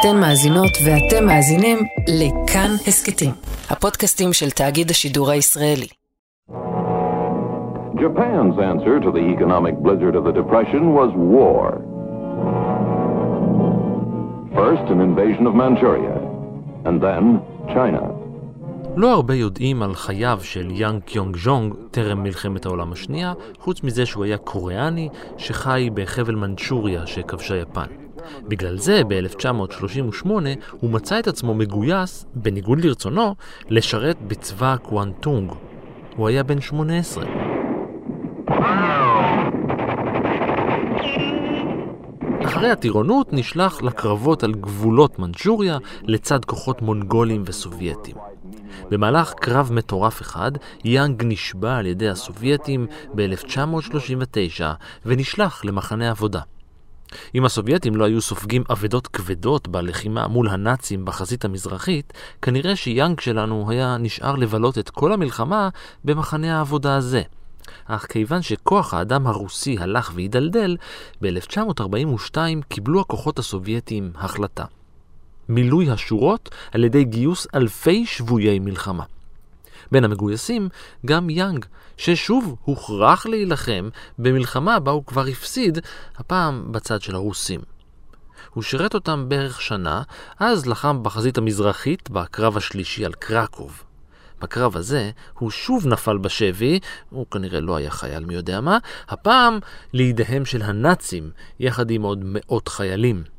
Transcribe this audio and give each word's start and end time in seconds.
אתן 0.00 0.20
מאזינות 0.20 0.70
ואתם 0.84 1.26
מאזינים 1.26 1.78
לכאן 2.08 2.70
הסכתים, 2.88 3.30
הפודקאסטים 3.70 4.32
של 4.32 4.50
תאגיד 4.50 4.90
השידור 4.90 5.30
הישראלי. 5.30 5.86
Japan's 7.94 8.56
answer 8.70 9.00
to 9.04 9.10
the 9.16 9.24
economic 9.36 9.74
blizzard 9.84 10.14
of 10.18 10.24
the 10.28 10.34
Depression 10.40 10.82
was 10.98 11.10
war. 11.34 11.64
First, 14.58 14.84
an 14.94 15.00
invasion 15.08 15.44
of 15.48 15.54
Manchuria, 15.62 16.18
and 16.88 16.96
then 17.02 17.24
China. 17.74 18.02
לא 18.96 19.12
הרבה 19.12 19.34
יודעים 19.34 19.82
על 19.82 19.94
חייו 19.94 20.38
של 20.42 20.70
יאנג 20.70 21.02
קיונג 21.02 21.36
ז'ונג 21.36 21.74
טרם 21.90 22.22
מלחמת 22.22 22.66
העולם 22.66 22.92
השנייה, 22.92 23.32
חוץ 23.58 23.82
מזה 23.82 24.06
שהוא 24.06 24.24
היה 24.24 24.36
קוריאני 24.36 25.08
שחי 25.36 25.90
בחבל 25.94 26.34
מנצ'וריה 26.34 27.06
שכבשה 27.06 27.56
יפן. 27.56 28.07
בגלל 28.48 28.78
זה, 28.78 29.02
ב-1938, 29.08 30.30
הוא 30.80 30.90
מצא 30.90 31.18
את 31.18 31.26
עצמו 31.26 31.54
מגויס, 31.54 32.26
בניגוד 32.34 32.84
לרצונו, 32.84 33.34
לשרת 33.68 34.16
בצבא 34.22 34.76
קוואנטונג. 34.76 35.52
הוא 36.16 36.28
היה 36.28 36.42
בן 36.42 36.60
18. 36.60 37.24
אחרי 42.44 42.70
הטירונות 42.70 43.32
נשלח 43.32 43.82
לקרבות 43.82 44.44
על 44.44 44.52
גבולות 44.52 45.18
מנצ'וריה 45.18 45.78
לצד 46.02 46.44
כוחות 46.44 46.82
מונגולים 46.82 47.42
וסובייטים. 47.46 48.16
במהלך 48.90 49.34
קרב 49.34 49.70
מטורף 49.72 50.22
אחד, 50.22 50.52
יאנג 50.84 51.22
נשבע 51.26 51.76
על 51.76 51.86
ידי 51.86 52.08
הסובייטים 52.08 52.86
ב-1939 53.14 54.62
ונשלח 55.06 55.64
למחנה 55.64 56.10
עבודה. 56.10 56.40
אם 57.34 57.44
הסובייטים 57.44 57.96
לא 57.96 58.04
היו 58.04 58.20
סופגים 58.20 58.62
אבדות 58.70 59.06
כבדות 59.06 59.68
בלחימה 59.68 60.28
מול 60.28 60.48
הנאצים 60.48 61.04
בחזית 61.04 61.44
המזרחית, 61.44 62.12
כנראה 62.42 62.76
שיאנג 62.76 63.20
שלנו 63.20 63.70
היה 63.70 63.96
נשאר 63.96 64.36
לבלות 64.36 64.78
את 64.78 64.90
כל 64.90 65.12
המלחמה 65.12 65.68
במחנה 66.04 66.58
העבודה 66.58 66.96
הזה. 66.96 67.22
אך 67.86 68.06
כיוון 68.06 68.42
שכוח 68.42 68.94
האדם 68.94 69.26
הרוסי 69.26 69.76
הלך 69.80 70.12
והידלדל, 70.14 70.76
ב-1942 71.22 72.36
קיבלו 72.68 73.00
הכוחות 73.00 73.38
הסובייטים 73.38 74.10
החלטה. 74.14 74.64
מילוי 75.48 75.90
השורות 75.90 76.50
על 76.72 76.84
ידי 76.84 77.04
גיוס 77.04 77.46
אלפי 77.54 78.06
שבויי 78.06 78.58
מלחמה. 78.58 79.04
בין 79.92 80.04
המגויסים 80.04 80.68
גם 81.06 81.30
יאנג, 81.30 81.64
ששוב 81.96 82.56
הוכרח 82.64 83.26
להילחם 83.26 83.88
במלחמה 84.18 84.80
בה 84.80 84.90
הוא 84.90 85.04
כבר 85.04 85.26
הפסיד, 85.26 85.78
הפעם 86.16 86.72
בצד 86.72 87.02
של 87.02 87.14
הרוסים. 87.14 87.60
הוא 88.50 88.62
שירת 88.62 88.94
אותם 88.94 89.24
בערך 89.28 89.60
שנה, 89.60 90.02
אז 90.38 90.66
לחם 90.66 91.02
בחזית 91.02 91.38
המזרחית 91.38 92.10
בקרב 92.10 92.56
השלישי 92.56 93.04
על 93.04 93.12
קרקוב. 93.12 93.82
בקרב 94.40 94.76
הזה 94.76 95.10
הוא 95.38 95.50
שוב 95.50 95.86
נפל 95.86 96.18
בשבי, 96.18 96.80
הוא 97.10 97.26
כנראה 97.30 97.60
לא 97.60 97.76
היה 97.76 97.90
חייל 97.90 98.24
מי 98.24 98.34
יודע 98.34 98.60
מה, 98.60 98.78
הפעם 99.08 99.58
לידיהם 99.92 100.44
של 100.44 100.62
הנאצים, 100.62 101.30
יחד 101.60 101.90
עם 101.90 102.02
עוד 102.02 102.18
מאות 102.22 102.68
חיילים. 102.68 103.37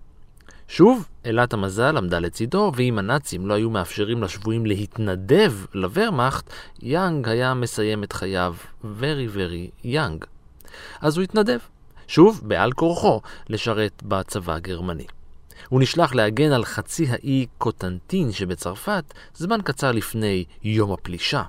שוב, 0.71 1.07
אלת 1.25 1.53
המזל 1.53 1.97
עמדה 1.97 2.19
לצידו, 2.19 2.71
ואם 2.75 2.99
הנאצים 2.99 3.47
לא 3.47 3.53
היו 3.53 3.69
מאפשרים 3.69 4.23
לשבויים 4.23 4.65
להתנדב 4.65 5.53
לוורמאכט, 5.73 6.49
יאנג 6.81 7.29
היה 7.29 7.53
מסיים 7.53 8.03
את 8.03 8.13
חייו 8.13 8.55
very 8.83 9.35
very 9.35 9.85
young. 9.85 10.25
אז 11.01 11.17
הוא 11.17 11.23
התנדב, 11.23 11.57
שוב, 12.07 12.41
בעל 12.43 12.71
כורחו, 12.71 13.21
לשרת 13.49 14.03
בצבא 14.03 14.53
הגרמני. 14.53 15.05
הוא 15.69 15.81
נשלח 15.81 16.13
להגן 16.13 16.51
על 16.51 16.65
חצי 16.65 17.07
האי 17.09 17.45
קוטנטין 17.57 18.31
שבצרפת 18.31 19.13
זמן 19.35 19.61
קצר 19.63 19.91
לפני 19.91 20.43
יום 20.63 20.91
הפלישה. 20.91 21.43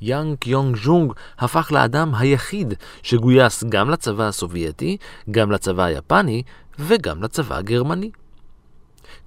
יאנג 0.00 0.38
קיונג 0.38 0.76
ז'ונג 0.76 1.12
הפך 1.38 1.72
לאדם 1.72 2.14
היחיד 2.14 2.74
שגויס 3.02 3.64
גם 3.64 3.90
לצבא 3.90 4.24
הסובייטי, 4.24 4.96
גם 5.30 5.50
לצבא 5.50 5.82
היפני 5.82 6.42
וגם 6.78 7.22
לצבא 7.22 7.56
הגרמני. 7.56 8.10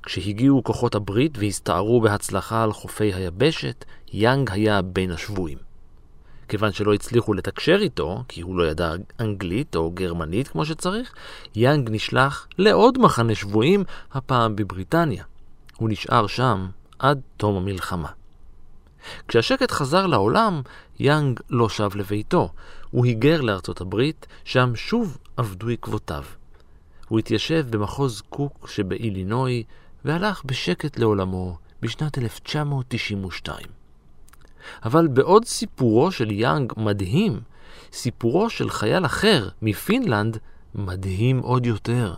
כשהגיעו 0.03 0.63
כוחות 0.63 0.95
הברית 0.95 1.37
והסתערו 1.37 2.01
בהצלחה 2.01 2.63
על 2.63 2.73
חופי 2.73 3.13
היבשת, 3.13 3.85
יאנג 4.13 4.51
היה 4.51 4.81
בין 4.81 5.11
השבויים. 5.11 5.57
כיוון 6.47 6.71
שלא 6.71 6.93
הצליחו 6.93 7.33
לתקשר 7.33 7.77
איתו, 7.81 8.23
כי 8.27 8.41
הוא 8.41 8.57
לא 8.57 8.63
ידע 8.63 8.93
אנגלית 9.19 9.75
או 9.75 9.91
גרמנית 9.91 10.47
כמו 10.47 10.65
שצריך, 10.65 11.13
יאנג 11.55 11.89
נשלח 11.91 12.47
לעוד 12.57 12.97
מחנה 12.97 13.35
שבויים, 13.35 13.83
הפעם 14.11 14.55
בבריטניה. 14.55 15.23
הוא 15.77 15.89
נשאר 15.89 16.27
שם 16.27 16.67
עד 16.99 17.21
תום 17.37 17.55
המלחמה. 17.55 18.09
כשהשקט 19.27 19.71
חזר 19.71 20.05
לעולם, 20.05 20.61
יאנג 20.99 21.39
לא 21.49 21.69
שב 21.69 21.89
לביתו. 21.95 22.49
הוא 22.91 23.05
היגר 23.05 23.41
לארצות 23.41 23.81
הברית, 23.81 24.27
שם 24.43 24.71
שוב 24.75 25.17
אבדו 25.37 25.69
עקבותיו. 25.69 26.23
הוא 27.09 27.19
התיישב 27.19 27.65
במחוז 27.69 28.21
קוק 28.29 28.67
שבאילינוי, 28.69 29.63
והלך 30.05 30.43
בשקט 30.45 30.99
לעולמו 30.99 31.57
בשנת 31.81 32.17
1992. 32.17 33.67
אבל 34.85 35.07
בעוד 35.07 35.45
סיפורו 35.45 36.11
של 36.11 36.31
יאנג 36.31 36.73
מדהים, 36.77 37.39
סיפורו 37.91 38.49
של 38.49 38.69
חייל 38.69 39.05
אחר 39.05 39.49
מפינלנד 39.61 40.37
מדהים 40.75 41.39
עוד 41.39 41.65
יותר. 41.65 42.13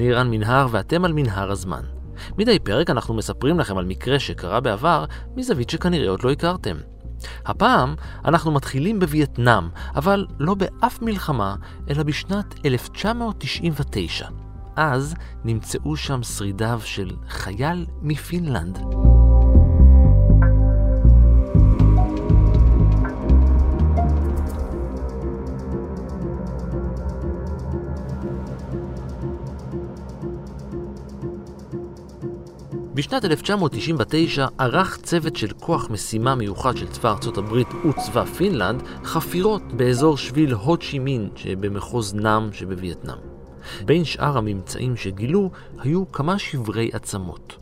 אני 0.00 0.12
רן 0.12 0.30
מנהר 0.30 0.66
ואתם 0.70 1.04
על 1.04 1.12
מנהר 1.12 1.50
הזמן. 1.50 1.82
מדי 2.38 2.58
פרק 2.58 2.90
אנחנו 2.90 3.14
מספרים 3.14 3.58
לכם 3.58 3.78
על 3.78 3.84
מקרה 3.84 4.18
שקרה 4.18 4.60
בעבר 4.60 5.04
מזווית 5.36 5.70
שכנראה 5.70 6.10
עוד 6.10 6.24
לא 6.24 6.30
הכרתם. 6.30 6.76
הפעם 7.46 7.94
אנחנו 8.24 8.52
מתחילים 8.52 9.00
בווייטנאם, 9.00 9.68
אבל 9.96 10.26
לא 10.38 10.54
באף 10.54 11.02
מלחמה, 11.02 11.54
אלא 11.90 12.02
בשנת 12.02 12.54
1999. 12.64 14.28
אז 14.76 15.14
נמצאו 15.44 15.96
שם 15.96 16.22
שרידיו 16.22 16.80
של 16.84 17.10
חייל 17.28 17.86
מפינלנד. 18.02 18.78
בשנת 33.00 33.24
1999 33.24 34.46
ערך 34.58 34.98
צוות 35.02 35.36
של 35.36 35.48
כוח 35.60 35.90
משימה 35.90 36.34
מיוחד 36.34 36.76
של 36.76 36.86
צבא 36.88 37.10
ארצות 37.10 37.38
הברית 37.38 37.68
וצבא 37.88 38.24
פינלנד 38.24 38.82
חפירות 39.04 39.62
באזור 39.72 40.16
שביל 40.16 40.52
הוצ'י 40.52 40.98
מין 40.98 41.28
שבמחוז 41.36 42.14
נאם 42.14 42.52
שבווייטנאם. 42.52 43.16
בין 43.84 44.04
שאר 44.04 44.38
הממצאים 44.38 44.96
שגילו 44.96 45.50
היו 45.78 46.12
כמה 46.12 46.38
שברי 46.38 46.90
עצמות. 46.92 47.56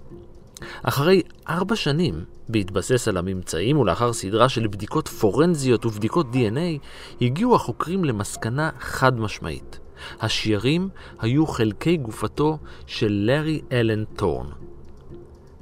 אחרי 0.83 1.23
ארבע 1.49 1.77
שנים, 1.77 2.25
בהתבסס 2.49 3.09
על 3.09 3.17
הממצאים 3.17 3.79
ולאחר 3.79 4.13
סדרה 4.13 4.49
של 4.49 4.67
בדיקות 4.67 5.09
פורנזיות 5.09 5.87
ובדיקות 5.87 6.27
DNA, 6.33 6.79
הגיעו 7.21 7.55
החוקרים 7.55 8.05
למסקנה 8.05 8.71
חד 8.81 9.21
משמעית. 9.21 9.79
השיירים 10.21 10.89
היו 11.21 11.47
חלקי 11.47 11.97
גופתו 11.97 12.59
של 12.87 13.13
לארי 13.13 13.61
אלן 13.73 14.05
טורן. 14.05 14.47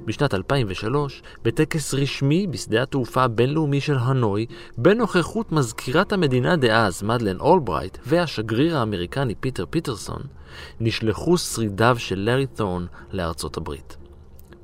בשנת 0.07 0.33
2003, 0.33 1.21
בטקס 1.43 1.93
רשמי 1.93 2.47
בשדה 2.47 2.83
התעופה 2.83 3.23
הבינלאומי 3.23 3.81
של 3.81 3.97
הנוי, 3.97 4.45
בנוכחות 4.77 5.51
מזכירת 5.51 6.13
המדינה 6.13 6.55
דאז, 6.55 7.03
מדלן 7.03 7.39
אולברייט, 7.39 7.97
והשגריר 8.05 8.77
האמריקני 8.77 9.35
פיטר 9.35 9.65
פיטרסון, 9.69 10.21
נשלחו 10.79 11.37
שרידיו 11.37 11.95
של 11.99 12.19
לארי 12.19 12.45
טורן 12.45 12.85
לארצות 13.11 13.57
הברית. 13.57 13.97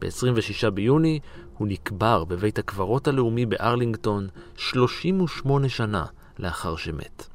ב-26 0.01 0.69
ביוני 0.69 1.19
הוא 1.57 1.67
נקבר 1.67 2.23
בבית 2.23 2.59
הקברות 2.59 3.07
הלאומי 3.07 3.45
בארלינגטון 3.45 4.27
38 4.57 5.69
שנה 5.69 6.05
לאחר 6.39 6.75
שמת. 6.75 7.27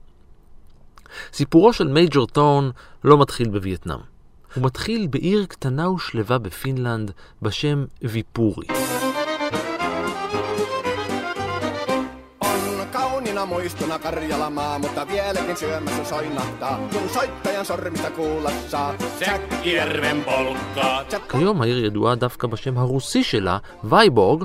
סיפורו 1.33 1.73
של 1.73 1.89
מייג'ור 1.89 2.27
טורן 2.27 2.71
לא 3.05 3.19
מתחיל 3.19 3.49
בווייטנאם. 3.49 4.18
הוא 4.55 4.65
מתחיל 4.65 5.07
בעיר 5.07 5.47
קטנה 5.47 5.91
ושלווה 5.91 6.39
בפינלנד 6.39 7.11
בשם 7.43 7.85
ויפורי. 8.03 8.67
kauniina 13.39 13.47
muistona 13.47 13.99
Karjalan 13.99 14.51
maa, 14.51 14.79
mutta 14.79 15.09
vieläkin 15.09 15.57
syömmestä 15.57 16.05
soinnahtaa, 16.05 16.89
kun 16.93 17.09
soittajan 17.09 17.65
sormista 17.65 18.11
kuulla 18.11 18.51
saa. 18.69 18.95
Säkkijärven 19.19 20.25
polkkaa. 20.25 21.05
כיום 21.29 21.63
העיר 21.63 21.85
ידועה 21.85 22.15
דווקא 22.15 22.47
בשם 22.47 22.79
הרוסי 22.79 23.25
שלה, 23.25 23.59
וייבורג, 23.85 24.45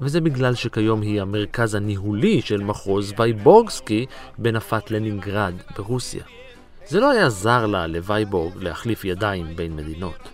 וזה 0.00 0.20
בגלל 0.20 0.54
שכיום 0.54 1.00
היא 1.00 1.22
המרכז 1.22 1.74
הניהולי 1.74 2.42
של 2.42 2.62
מחוז 2.62 3.12
וייבורגסקי 3.18 4.06
בנפת 4.38 4.90
לנינגרד 4.90 5.54
ברוסיה. 5.78 6.24
זה 6.86 7.00
לא 7.00 7.10
היה 7.10 7.28
זר 7.28 7.66
לה 7.66 7.86
לווייבורג 7.86 8.62
להחליף 8.62 9.04
ידיים 9.04 9.56
בין 9.56 9.76
מדינות. 9.76 10.28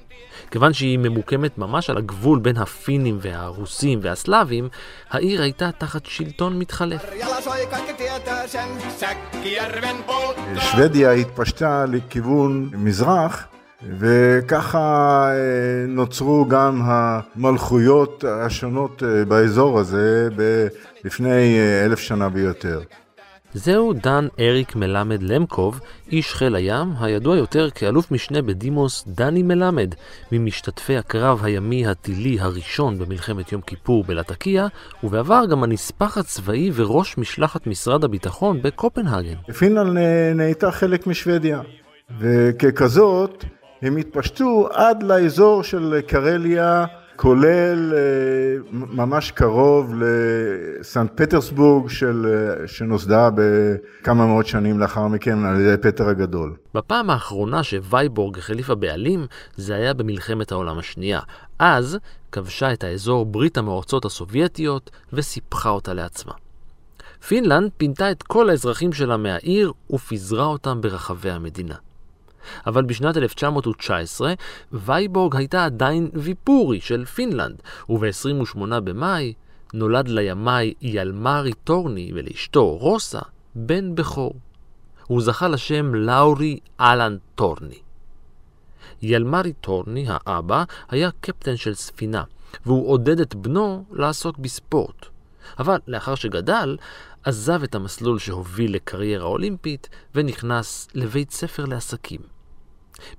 כיוון 0.51 0.73
שהיא 0.73 0.99
ממוקמת 0.99 1.59
ממש 1.59 1.91
על 1.91 1.99
הגבול 1.99 2.39
בין 2.39 2.57
הפינים 2.57 3.19
והרוסים 3.21 3.99
והסלאבים, 4.03 4.69
העיר 5.11 5.43
הייתה 5.43 5.71
תחת 5.79 6.07
שלטון 6.07 6.59
מתחלף. 6.59 7.03
שוודיה 10.59 11.13
התפשטה 11.13 11.85
לכיוון 11.89 12.71
מזרח, 12.73 13.47
וככה 13.99 15.29
אה, 15.31 15.87
נוצרו 15.89 16.47
גם 16.49 16.83
המלכויות 16.85 18.25
השונות 18.25 19.03
אה, 19.03 19.25
באזור 19.25 19.79
הזה 19.79 20.29
לפני 21.05 21.59
אה, 21.59 21.85
אלף 21.85 21.99
שנה 21.99 22.29
ויותר. 22.33 22.81
זהו 23.55 23.93
דן 23.93 24.27
אריק 24.41 24.77
מלמד 24.77 25.23
למקוב, 25.23 25.81
איש 26.13 26.35
חיל 26.35 26.55
הים, 26.55 26.93
הידוע 27.01 27.37
יותר 27.37 27.71
כאלוף 27.71 28.11
משנה 28.11 28.43
בדימוס 28.43 29.05
דני 29.09 29.43
מלמד, 29.43 29.95
ממשתתפי 30.33 30.97
הקרב 30.97 31.45
הימי 31.45 31.87
הטילי 31.87 32.41
הראשון 32.41 32.99
במלחמת 32.99 33.53
יום 33.53 33.61
כיפור 33.61 34.05
בלטקיה, 34.05 34.67
ובעבר 35.05 35.43
גם 35.51 35.65
הנספח 35.65 36.19
הצבאי 36.19 36.71
וראש 36.75 37.19
משלחת 37.19 37.67
משרד 37.67 38.05
הביטחון 38.05 38.63
בקופנהגן. 38.63 39.35
פינלנד 39.59 39.99
נהייתה 40.35 40.71
חלק 40.71 41.07
משוודיה, 41.07 41.61
וככזאת 42.19 43.45
הם 43.83 43.97
התפשטו 43.97 44.69
עד 44.73 45.03
לאזור 45.03 45.63
של 45.63 46.01
קרליה, 46.07 46.85
כולל 47.19 47.93
אה, 47.95 48.01
ממש 48.73 49.31
קרוב 49.31 49.95
לסנט 50.01 51.11
פטרסבורג 51.15 51.89
של, 51.89 52.27
אה, 52.27 52.69
שנוסדה 52.69 53.31
בכמה 53.35 54.27
מאות 54.27 54.47
שנים 54.47 54.79
לאחר 54.79 55.09
מכן 55.09 55.45
על 55.45 55.61
ידי 55.61 55.83
פטר 55.83 56.09
הגדול. 56.09 56.57
בפעם 56.75 57.11
האחרונה 57.11 57.63
שווייבורג 57.63 58.39
החליפה 58.39 58.75
בעלים, 58.75 59.27
זה 59.57 59.75
היה 59.75 59.95
במלחמת 59.95 60.53
העולם 60.53 60.79
השנייה. 60.79 61.21
אז 61.59 61.99
כבשה 62.33 62.73
את 62.73 62.85
האזור 62.85 63.27
ברית 63.27 63.59
המועצות 63.59 64.05
הסובייטיות 64.05 64.91
וסיפחה 65.13 65.71
אותה 65.71 65.95
לעצמה. 65.95 66.33
פינלנד 67.29 67.71
פינתה 67.77 68.11
את 68.11 68.23
כל 68.23 68.51
האזרחים 68.51 68.93
שלה 68.93 69.17
מהעיר 69.17 69.73
ופיזרה 69.91 70.45
אותם 70.45 70.81
ברחבי 70.81 71.31
המדינה. 71.31 71.75
אבל 72.67 72.85
בשנת 72.85 73.17
1919 73.17 74.35
וייבורג 74.73 75.37
הייתה 75.37 75.65
עדיין 75.65 76.11
ויפורי 76.15 76.81
של 76.81 77.05
פינלנד, 77.05 77.63
וב-28 77.89 78.59
במאי 78.61 79.33
נולד 79.75 80.09
לימאי 80.09 80.75
ילמרי 80.83 81.53
טורני 81.65 82.13
ולאשתו 82.15 82.77
רוסה 82.77 83.21
בן 83.55 83.95
בכור. 83.95 84.35
הוא 85.07 85.23
זכה 85.23 85.49
לשם 85.49 85.95
לאורי 85.95 86.59
אלן 86.81 87.17
טורני. 87.35 87.79
ילמרי 89.03 89.53
טורני, 89.53 90.07
האבא, 90.09 90.65
היה 90.89 91.11
קפטן 91.21 91.57
של 91.57 91.75
ספינה, 91.75 92.23
והוא 92.67 92.91
עודד 92.91 93.21
את 93.21 93.35
בנו 93.35 93.85
לעסוק 93.93 94.39
בספורט. 94.39 95.07
אבל 95.59 95.79
לאחר 95.87 96.15
שגדל, 96.15 96.77
עזב 97.25 97.63
את 97.63 97.75
המסלול 97.75 98.19
שהוביל 98.19 98.75
לקריירה 98.75 99.25
אולימפית 99.25 99.89
ונכנס 100.15 100.89
לבית 100.95 101.31
ספר 101.31 101.65
לעסקים. 101.65 102.38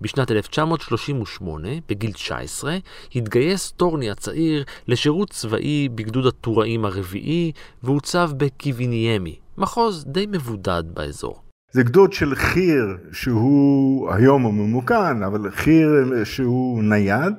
בשנת 0.01 0.31
1938, 0.31 1.69
בגיל 1.89 2.11
19, 2.11 2.77
התגייס 3.15 3.71
טורני 3.71 4.11
הצעיר 4.11 4.63
לשירות 4.87 5.29
צבאי 5.29 5.89
בגדוד 5.89 6.25
הטוראים 6.25 6.85
הרביעי 6.85 7.51
והוצב 7.83 8.31
בקיביניימי, 8.37 9.35
מחוז 9.57 10.05
די 10.07 10.25
מבודד 10.25 10.83
באזור. 10.93 11.41
זה 11.71 11.83
גדוד 11.83 12.13
של 12.13 12.35
חי"ר 12.35 12.95
שהוא 13.11 14.11
היום 14.11 14.41
הוא 14.41 14.53
ממוכן, 14.53 15.23
אבל 15.23 15.51
חי"ר 15.51 16.23
שהוא 16.23 16.83
נייד, 16.83 17.33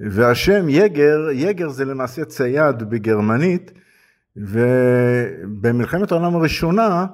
והשם 0.00 0.68
Jäger, 0.68 1.18
Jäger 1.32 1.68
זה 1.68 1.84
למעשה 1.84 2.24
צייד 2.24 2.90
בגרמנית, 2.90 3.72
ובמלחמת 4.36 6.12
העולם 6.12 6.36
הראשונה 6.36 7.06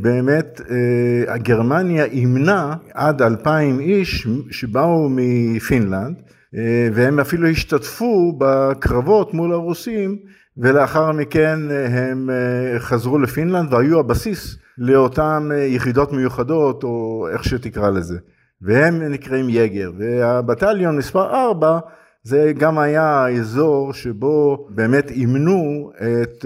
באמת 0.00 0.60
אה, 0.70 1.38
גרמניה 1.38 2.04
אימנה 2.04 2.74
עד 2.94 3.22
אלפיים 3.22 3.80
איש 3.80 4.28
שבאו 4.50 5.08
מפינלנד, 5.10 6.16
אה, 6.56 6.88
והם 6.94 7.20
אפילו 7.20 7.48
השתתפו 7.48 8.38
בקרבות 8.38 9.34
מול 9.34 9.52
הרוסים, 9.52 10.16
ולאחר 10.58 11.12
מכן 11.12 11.58
הם 11.90 12.30
חזרו 12.78 13.18
לפינלנד 13.18 13.72
והיו 13.72 14.00
הבסיס 14.00 14.56
לאותן 14.78 15.48
יחידות 15.66 16.12
מיוחדות, 16.12 16.84
או 16.84 17.26
איך 17.32 17.44
שתקרא 17.44 17.90
לזה. 17.90 18.18
והם 18.62 19.02
נקראים 19.02 19.46
יגר. 19.48 19.90
והבטליון 19.98 20.96
מספר 20.96 21.34
4 21.34 21.78
זה 22.22 22.52
גם 22.58 22.78
היה 22.78 23.04
האזור 23.04 23.92
שבו 23.92 24.66
באמת 24.70 25.10
אימנו 25.10 25.90
את 26.22 26.44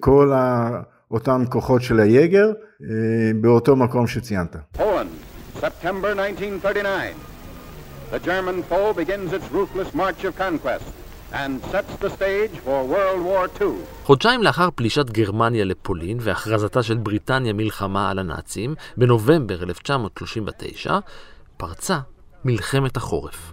כל 0.00 0.32
ה... 0.32 0.70
אותם 1.12 1.42
כוחות 1.48 1.82
של 1.82 2.00
היגר 2.00 2.52
באותו 3.40 3.76
מקום 3.76 4.06
שציינת. 4.06 4.56
Poland, 4.76 5.60
September 5.60 6.12
1939. 6.18 7.14
The 8.12 8.18
German 8.18 8.62
foe 8.70 8.92
begins 8.92 9.32
its 9.32 9.48
ruthless 9.52 9.94
march 9.94 10.24
of 10.24 10.36
conquest 10.38 10.84
and 11.32 11.52
sets 11.72 11.94
the 12.04 12.10
stage 12.18 12.54
for 12.64 12.78
World 12.92 13.22
War 13.26 13.62
II. 13.62 13.66
חודשיים 14.04 14.42
לאחר 14.42 14.68
פלישת 14.74 15.10
גרמניה 15.10 15.64
לפולין 15.64 16.18
והכרזתה 16.20 16.82
של 16.82 16.96
בריטניה 16.96 17.52
מלחמה 17.52 18.10
על 18.10 18.18
הנאצים, 18.18 18.74
בנובמבר 18.96 19.62
1939, 19.62 20.98
פרצה 21.56 21.98
מלחמת 22.44 22.96
החורף. 22.96 23.52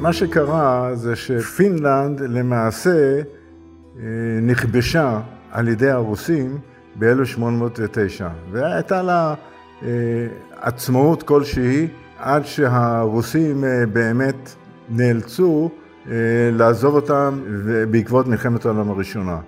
מה 0.00 0.12
שקרה 0.12 0.90
זה 0.94 1.16
שפינלנד 1.16 2.20
למעשה 2.20 3.20
אה, 3.98 4.02
נכבשה 4.42 5.20
על 5.50 5.68
ידי 5.68 5.90
הרוסים 5.90 6.58
ב-1809 6.98 8.24
והייתה 8.50 9.02
לה 9.02 9.34
אה, 9.82 9.88
עצמאות 10.60 11.22
כלשהי 11.22 11.88
עד 12.18 12.46
שהרוסים 12.46 13.64
אה, 13.64 13.86
באמת 13.86 14.54
נאלצו 14.88 15.70
לעזוב 16.52 16.94
אותם 16.94 17.40
בעקבות 17.90 18.26
מלחמת 18.26 18.64
העולם 18.64 18.90
הראשונה. 18.90 19.38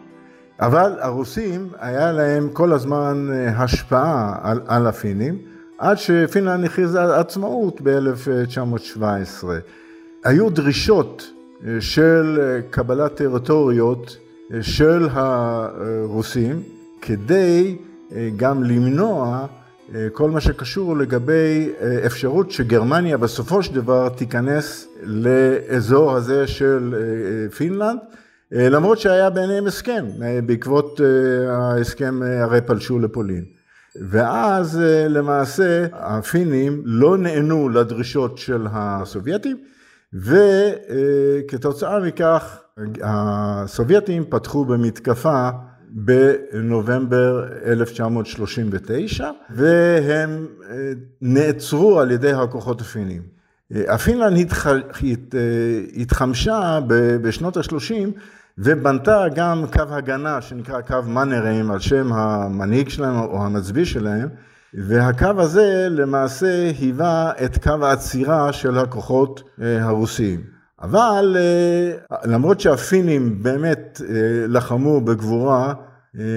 אבל 0.60 0.92
הרוסים 1.00 1.68
היה 1.78 2.12
להם 2.12 2.48
כל 2.52 2.72
הזמן 2.72 3.28
השפעה 3.56 4.38
על, 4.42 4.60
על 4.66 4.86
הפינים 4.86 5.38
עד 5.78 5.96
שפינלנד 5.98 6.64
הכריזה 6.64 7.16
עצמאות 7.16 7.80
ב-1917. 7.82 9.44
היו 10.26 10.50
דרישות 10.50 11.30
של 11.80 12.40
קבלת 12.70 13.14
טריטוריות 13.14 14.16
של 14.60 15.08
הרוסים 15.10 16.62
כדי 17.02 17.76
גם 18.36 18.64
למנוע 18.64 19.46
כל 20.12 20.30
מה 20.30 20.40
שקשור 20.40 20.96
לגבי 20.96 21.70
אפשרות 22.06 22.50
שגרמניה 22.50 23.16
בסופו 23.16 23.62
של 23.62 23.74
דבר 23.74 24.08
תיכנס 24.08 24.88
לאזור 25.02 26.12
הזה 26.12 26.46
של 26.46 26.94
פינלנד, 27.56 27.98
למרות 28.52 28.98
שהיה 28.98 29.30
ביניהם 29.30 29.66
הסכם, 29.66 30.04
בעקבות 30.46 31.00
ההסכם 31.48 32.20
הרי 32.40 32.60
פלשו 32.60 32.98
לפולין. 32.98 33.44
ואז 34.08 34.80
למעשה 35.08 35.86
הפינים 35.92 36.82
לא 36.84 37.18
נענו 37.18 37.68
לדרישות 37.68 38.38
של 38.38 38.66
הסובייטים 38.70 39.56
וכתוצאה 40.16 42.00
מכך 42.00 42.58
הסובייטים 43.02 44.24
פתחו 44.28 44.64
במתקפה 44.64 45.48
בנובמבר 45.90 47.46
1939 47.66 49.30
והם 49.50 50.46
נעצרו 51.20 52.00
על 52.00 52.10
ידי 52.10 52.32
הכוחות 52.32 52.80
הפינים. 52.80 53.22
הפינלנד 53.70 54.38
התח... 54.38 54.66
התחמשה 55.96 56.78
בשנות 57.22 57.56
ה-30 57.56 58.08
ובנתה 58.58 59.24
גם 59.34 59.64
קו 59.72 59.82
הגנה 59.90 60.40
שנקרא 60.40 60.80
קו 60.80 61.02
מאנרים 61.06 61.70
על 61.70 61.78
שם 61.78 62.12
המנהיג 62.12 62.88
שלהם 62.88 63.18
או 63.18 63.44
המצביא 63.44 63.84
שלהם 63.84 64.28
והקו 64.76 65.40
הזה 65.40 65.88
למעשה 65.90 66.70
היווה 66.78 67.32
את 67.44 67.62
קו 67.62 67.86
העצירה 67.86 68.52
של 68.52 68.78
הכוחות 68.78 69.42
הרוסיים. 69.80 70.40
אבל 70.80 71.36
למרות 72.24 72.60
שהפינים 72.60 73.42
באמת 73.42 74.00
לחמו 74.48 75.00
בגבורה, 75.00 75.74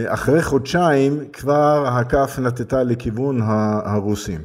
אחרי 0.07 0.43
חודשיים 0.43 1.19
כבר 1.33 1.87
הכף 1.87 2.39
נטטה 2.41 2.83
לכיוון 2.83 3.39
הרוסים. 3.85 4.41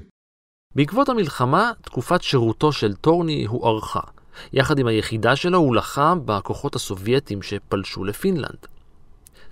בעקבות 0.75 1.09
המלחמה, 1.09 1.73
תקופת 1.83 2.23
שירותו 2.23 2.73
של 2.73 2.95
טורני 2.95 3.45
הוארכה. 3.49 4.01
יחד 4.53 4.79
עם 4.79 4.87
היחידה 4.87 5.37
שלו 5.37 5.59
הוא 5.59 5.77
לחם 5.77 6.19
בכוחות 6.25 6.75
הסובייטים 6.75 7.43
שפלשו 7.43 8.05
לפינלנד. 8.05 8.67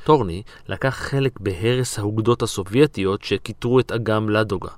טורני 0.05 0.43
לקח 0.69 0.95
חלק 0.95 1.41
בהרס 1.41 1.99
האוגדות 1.99 2.43
הסובייטיות 2.43 3.23
שכיתרו 3.23 3.81
את 3.81 3.93
אגם 3.93 4.31
לדוגה. 4.31 4.71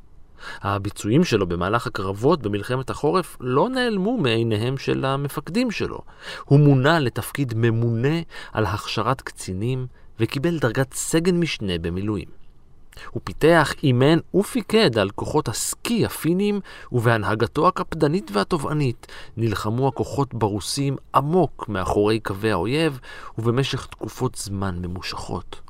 הביצועים 0.62 1.24
שלו 1.24 1.46
במהלך 1.46 1.86
הקרבות 1.86 2.42
במלחמת 2.42 2.90
החורף 2.90 3.36
לא 3.40 3.68
נעלמו 3.68 4.16
מעיניהם 4.16 4.78
של 4.78 5.04
המפקדים 5.04 5.70
שלו. 5.70 5.98
הוא 6.44 6.60
מונה 6.60 6.98
לתפקיד 7.00 7.54
ממונה 7.56 8.20
על 8.52 8.66
הכשרת 8.66 9.20
קצינים 9.20 9.86
וקיבל 10.20 10.58
דרגת 10.58 10.94
סגן 10.94 11.36
משנה 11.36 11.78
במילואים. 11.78 12.43
הוא 13.10 13.20
פיתח, 13.24 13.72
אימן 13.82 14.18
ופיקד 14.34 14.98
על 14.98 15.10
כוחות 15.10 15.48
הסקי 15.48 16.06
הפינים, 16.06 16.60
ובהנהגתו 16.92 17.68
הקפדנית 17.68 18.30
והתובענית 18.32 19.06
נלחמו 19.36 19.88
הכוחות 19.88 20.34
ברוסים 20.34 20.96
עמוק 21.14 21.68
מאחורי 21.68 22.20
קווי 22.20 22.52
האויב, 22.52 23.00
ובמשך 23.38 23.86
תקופות 23.86 24.34
זמן 24.34 24.78
ממושכות. 24.82 25.60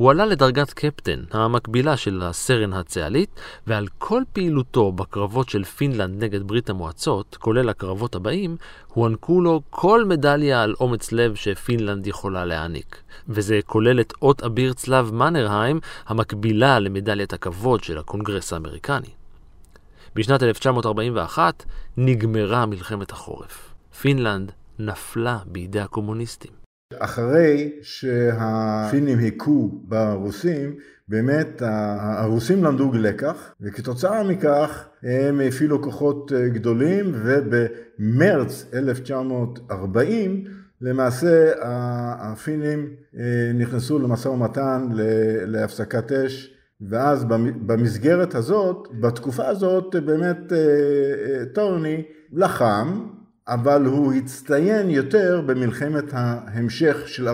הוא 0.00 0.10
עלה 0.10 0.26
לדרגת 0.26 0.72
קפטן, 0.72 1.24
המקבילה 1.30 1.96
של 1.96 2.22
הסרן 2.22 2.72
הצה"לית, 2.72 3.40
ועל 3.66 3.86
כל 3.98 4.22
פעילותו 4.32 4.92
בקרבות 4.92 5.48
של 5.48 5.64
פינלנד 5.64 6.24
נגד 6.24 6.42
ברית 6.42 6.70
המועצות, 6.70 7.36
כולל 7.40 7.68
הקרבות 7.68 8.14
הבאים, 8.14 8.56
הוענקו 8.88 9.40
לו 9.40 9.62
כל 9.70 10.04
מדליה 10.04 10.62
על 10.62 10.74
אומץ 10.80 11.12
לב 11.12 11.34
שפינלנד 11.34 12.06
יכולה 12.06 12.44
להעניק. 12.44 13.02
וזה 13.28 13.60
כולל 13.66 14.00
את 14.00 14.12
אות 14.22 14.42
אביר 14.42 14.72
צלב 14.72 15.14
מנרהיים, 15.14 15.80
המקבילה 16.06 16.78
למדליית 16.78 17.32
הכבוד 17.32 17.84
של 17.84 17.98
הקונגרס 17.98 18.52
האמריקני. 18.52 19.10
בשנת 20.14 20.42
1941 20.42 21.64
נגמרה 21.96 22.66
מלחמת 22.66 23.10
החורף. 23.10 23.74
פינלנד 24.00 24.52
נפלה 24.78 25.38
בידי 25.46 25.80
הקומוניסטים. 25.80 26.59
אחרי 26.98 27.72
שהפינים 27.82 29.18
היכו 29.18 29.70
ברוסים, 29.84 30.74
באמת 31.08 31.62
הרוסים 32.00 32.64
למדו 32.64 32.92
לקח, 32.94 33.54
וכתוצאה 33.60 34.22
מכך 34.22 34.88
הם 35.02 35.40
הפעילו 35.40 35.82
כוחות 35.82 36.32
גדולים, 36.32 37.12
ובמרץ 37.14 38.66
1940 38.74 40.44
למעשה 40.80 41.52
הפינים 42.18 42.88
נכנסו 43.54 43.98
למשא 43.98 44.28
ומתן 44.28 44.88
להפסקת 45.46 46.12
אש, 46.12 46.54
ואז 46.80 47.24
במסגרת 47.66 48.34
הזאת, 48.34 48.88
בתקופה 49.00 49.48
הזאת 49.48 49.96
באמת 50.04 50.52
טורני 51.54 52.02
לחם, 52.32 53.06
אבל 53.50 53.84
הוא 53.84 54.12
הצטיין 54.12 54.90
יותר 54.90 55.42
במלחמת 55.46 56.04
ההמשך 56.12 56.96
של 57.06 57.28
41-44. 57.28 57.32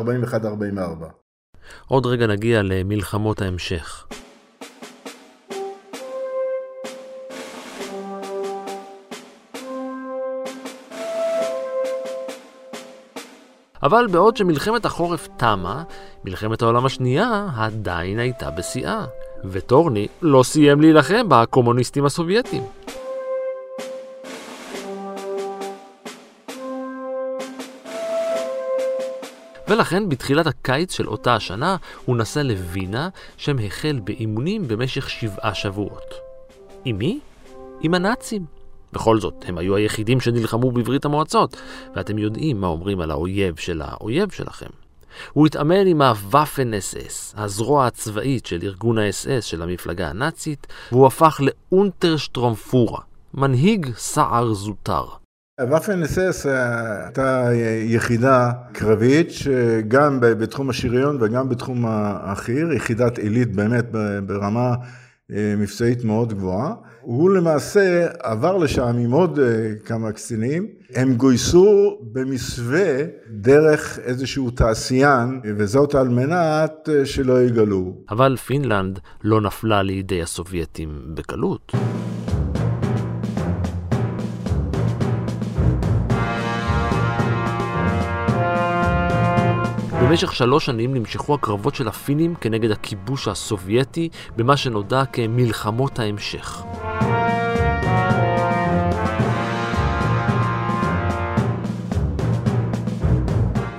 עוד 1.89 2.07
רגע 2.07 2.27
נגיע 2.27 2.63
למלחמות 2.63 3.43
ההמשך. 3.43 4.07
אבל 13.83 14.07
בעוד 14.07 14.37
שמלחמת 14.37 14.85
החורף 14.85 15.29
תמה, 15.37 15.83
מלחמת 16.25 16.63
העולם 16.63 16.87
השנייה 16.87 17.49
עדיין 17.57 18.19
הייתה 18.19 18.51
בשיאה, 18.51 19.05
וטורני 19.45 20.09
לא 20.23 20.43
סיים 20.43 20.81
להילחם 20.81 21.29
בקומוניסטים 21.29 22.05
הסובייטים. 22.05 22.63
ולכן 29.77 30.09
בתחילת 30.09 30.47
הקיץ 30.47 30.93
של 30.93 31.09
אותה 31.09 31.35
השנה 31.35 31.77
הוא 32.05 32.17
נסע 32.17 32.43
לווינה, 32.43 33.09
שם 33.37 33.57
החל 33.67 34.01
באימונים 34.05 34.69
במשך 34.69 35.11
שבעה 35.11 35.55
שבועות. 35.55 36.15
עם 36.85 36.99
מי? 36.99 37.19
עם 37.81 37.95
הנאצים. 37.95 38.45
בכל 38.93 39.21
זאת, 39.21 39.45
הם 39.49 39.59
היו 39.59 39.77
היחידים 39.77 40.21
שנלחמו 40.21 40.71
בברית 40.71 41.05
המועצות, 41.05 41.57
ואתם 41.95 42.19
יודעים 42.19 42.61
מה 42.61 42.67
אומרים 42.67 43.01
על 43.01 43.11
האויב 43.11 43.57
של 43.57 43.83
האויב 43.83 44.31
שלכם. 44.31 44.71
הוא 45.33 45.47
התאמן 45.47 45.87
עם 45.87 46.03
הוואפן 46.03 46.75
אס-אס, 46.75 47.35
הזרוע 47.37 47.87
הצבאית 47.87 48.47
של 48.47 48.59
ארגון 48.63 48.99
האס-אס 48.99 49.45
של 49.45 49.63
המפלגה 49.63 50.09
הנאצית, 50.09 50.67
והוא 50.93 51.07
הפך 51.07 51.41
לאונטרשטרומפורה, 51.41 53.01
מנהיג 53.35 53.91
סער 53.97 54.53
זוטר. 54.53 55.05
וואפן 55.61 56.03
אס-אס 56.03 56.47
הייתה 56.47 57.49
יחידה 57.85 58.51
קרבית 58.73 59.31
שגם 59.31 60.19
בתחום 60.21 60.71
השריון 60.71 61.19
וגם 61.21 61.49
בתחום 61.49 61.85
החי"ר, 61.89 62.73
יחידת 62.73 63.19
עילית 63.19 63.57
באמת 63.57 63.85
ברמה 64.27 64.75
אה, 65.33 65.55
מבצעית 65.59 66.05
מאוד 66.05 66.33
גבוהה. 66.33 66.75
הוא 67.01 67.31
למעשה 67.31 68.07
עבר 68.23 68.57
לשם 68.57 68.97
עם 68.99 69.11
עוד 69.11 69.39
אה, 69.39 69.73
כמה 69.85 70.13
קצינים, 70.13 70.67
הם 70.95 71.15
גויסו 71.15 71.99
במסווה 72.13 72.95
דרך 73.31 73.99
איזשהו 73.99 74.51
תעשיין, 74.51 75.41
וזאת 75.57 75.95
על 75.95 76.09
מנת 76.09 76.89
אה, 76.89 77.07
שלא 77.07 77.43
יגלו. 77.43 77.95
אבל 78.11 78.37
פינלנד 78.37 78.99
לא 79.25 79.41
נפלה 79.41 79.83
לידי 79.83 80.23
הסובייטים 80.23 81.01
בקלות. 81.15 81.73
במשך 90.09 90.35
שלוש 90.35 90.67
שנים 90.67 90.95
נמשכו 90.95 91.35
הקרבות 91.35 91.75
של 91.75 91.89
הפינים 91.89 92.35
כנגד 92.35 92.71
הכיבוש 92.71 93.29
הסובייטי 93.29 94.09
במה 94.37 94.57
שנודע 94.57 95.05
כמלחמות 95.05 95.99
ההמשך. 95.99 96.63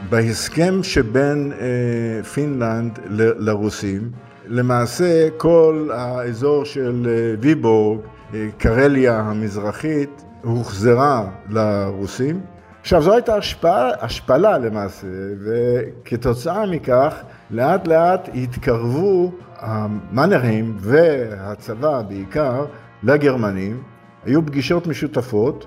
בהסכם 0.09 0.83
שבין 0.83 1.51
אה, 1.59 2.23
פינלנד 2.23 2.99
ל- 3.09 3.49
לרוסים, 3.49 4.11
למעשה 4.47 5.29
כל 5.37 5.89
האזור 5.93 6.65
של 6.65 7.07
אה, 7.09 7.35
ויבורג, 7.41 7.99
אה, 8.33 8.47
קרליה 8.57 9.19
המזרחית, 9.19 10.23
הוחזרה 10.43 11.25
לרוסים. 11.49 12.41
עכשיו 12.87 13.01
זו 13.01 13.13
הייתה 13.13 13.35
השפעה, 13.35 13.89
השפלה 14.01 14.57
למעשה, 14.57 15.07
וכתוצאה 15.45 16.65
מכך 16.65 17.23
לאט 17.51 17.87
לאט 17.87 18.29
התקרבו 18.33 19.31
המאנרים 19.59 20.77
והצבא 20.79 22.01
בעיקר 22.01 22.65
לגרמנים, 23.03 23.83
היו 24.25 24.45
פגישות 24.45 24.87
משותפות 24.87 25.65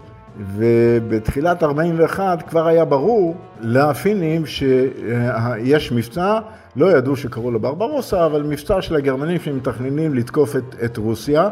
ובתחילת 0.57 1.62
41 1.62 2.49
כבר 2.49 2.67
היה 2.67 2.85
ברור 2.85 3.37
לפינים 3.61 4.47
שיש 4.47 5.93
מבצע, 5.93 6.39
לא 6.77 6.97
ידעו 6.97 7.17
שקראו 7.17 7.50
לו 7.50 7.61
ברברוסה, 7.61 8.27
אבל 8.27 8.43
מבצע 8.43 8.83
של 8.83 8.97
הגרמנים 8.97 9.41
שמתכננים 9.41 10.15
לתקוף 10.15 10.57
את, 10.57 10.75
את 10.85 10.97
רוסיה, 10.97 11.49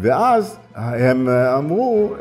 ואז 0.00 0.58
הם 0.74 1.28
אמרו, 1.28 2.14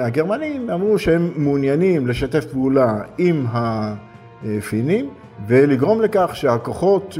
הגרמנים 0.00 0.70
אמרו 0.70 0.98
שהם 0.98 1.30
מעוניינים 1.36 2.06
לשתף 2.06 2.44
פעולה 2.44 2.98
עם 3.18 3.46
הפינים. 3.52 5.10
ולגרום 5.46 6.02
לכך 6.02 6.30
שהכוחות 6.34 7.18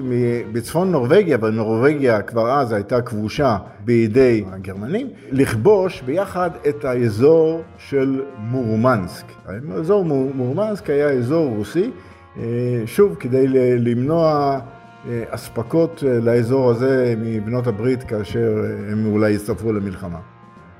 בצפון 0.53 0.91
נורבגיה, 0.91 1.39
ונורבגיה 1.41 2.23
כבר 2.23 2.51
אז 2.51 2.73
הייתה 2.73 3.03
כבושה 3.03 3.57
בידי 3.85 4.45
הגרמנים, 4.53 5.09
לכבוש 5.31 6.03
ביחד 6.03 6.51
את 6.69 6.85
האזור 6.85 7.63
של 7.79 8.23
מורמנסק. 8.39 9.25
האזור 9.47 10.05
מורמנסק 10.35 10.91
היה 10.91 11.11
אזור 11.11 11.55
רוסי, 11.57 11.91
אה, 12.37 12.43
שוב, 12.87 13.15
כדי 13.15 13.47
למנוע 13.79 14.51
אה, 14.55 14.59
אספקות 15.29 16.05
אה, 16.07 16.21
לאזור 16.21 16.71
הזה 16.71 17.15
מבנות 17.19 17.67
הברית 17.67 18.03
כאשר 18.03 18.65
הם 18.93 19.07
אולי 19.07 19.31
יצטרפו 19.31 19.73
למלחמה. 19.73 20.19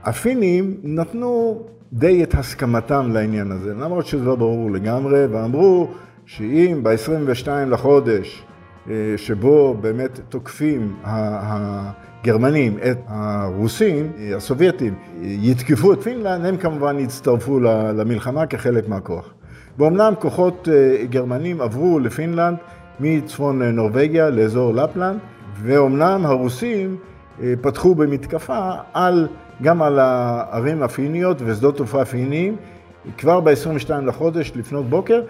הפינים 0.05 0.77
נתנו 0.83 1.63
די 1.93 2.23
את 2.23 2.35
הסכמתם 2.35 3.11
לעניין 3.13 3.53
הזה, 3.53 3.75
למרות 3.75 4.07
שזה 4.07 4.25
לא 4.25 4.37
ברור 4.37 4.71
לגמרי, 4.71 5.27
ואמרו 5.27 5.89
שאם 6.27 6.81
ב-22 6.83 7.49
לחודש 7.67 8.45
שבו 9.17 9.75
באמת 9.81 10.21
תוקפים 10.29 10.97
הגרמנים 11.05 12.79
את 12.91 12.99
הרוסים, 13.07 14.13
הסובייטים, 14.37 14.95
יתקפו 15.23 15.93
את 15.93 16.03
פינלנד, 16.03 16.47
הם 16.47 16.57
כמובן 16.57 16.99
יצטרפו 16.99 17.61
למלחמה 17.95 18.47
כחלק 18.47 18.89
מהכוח. 18.89 19.35
ואומנם 19.79 20.15
כוחות 20.19 20.69
גרמנים 21.11 21.61
עברו 21.61 21.99
לפינלנד 21.99 22.57
מצפון 23.01 23.63
נורבגיה 23.63 24.31
לאזור 24.31 24.75
לפלנד, 24.75 25.19
ואומנם 25.63 26.27
הרוסים 26.27 26.97
פתחו 27.61 27.95
במתקפה 27.95 28.71
על, 28.93 29.29
גם 29.63 29.83
על 29.83 29.99
הערים 29.99 30.83
הפיניות 30.83 31.37
ושדות 31.45 31.77
תעופה 31.77 32.05
פיניים, 32.05 32.57
כבר 33.19 33.41
ב-22 33.41 33.91
לחודש 34.07 34.53
לפנות 34.55 34.87
בוקר, 34.87 35.23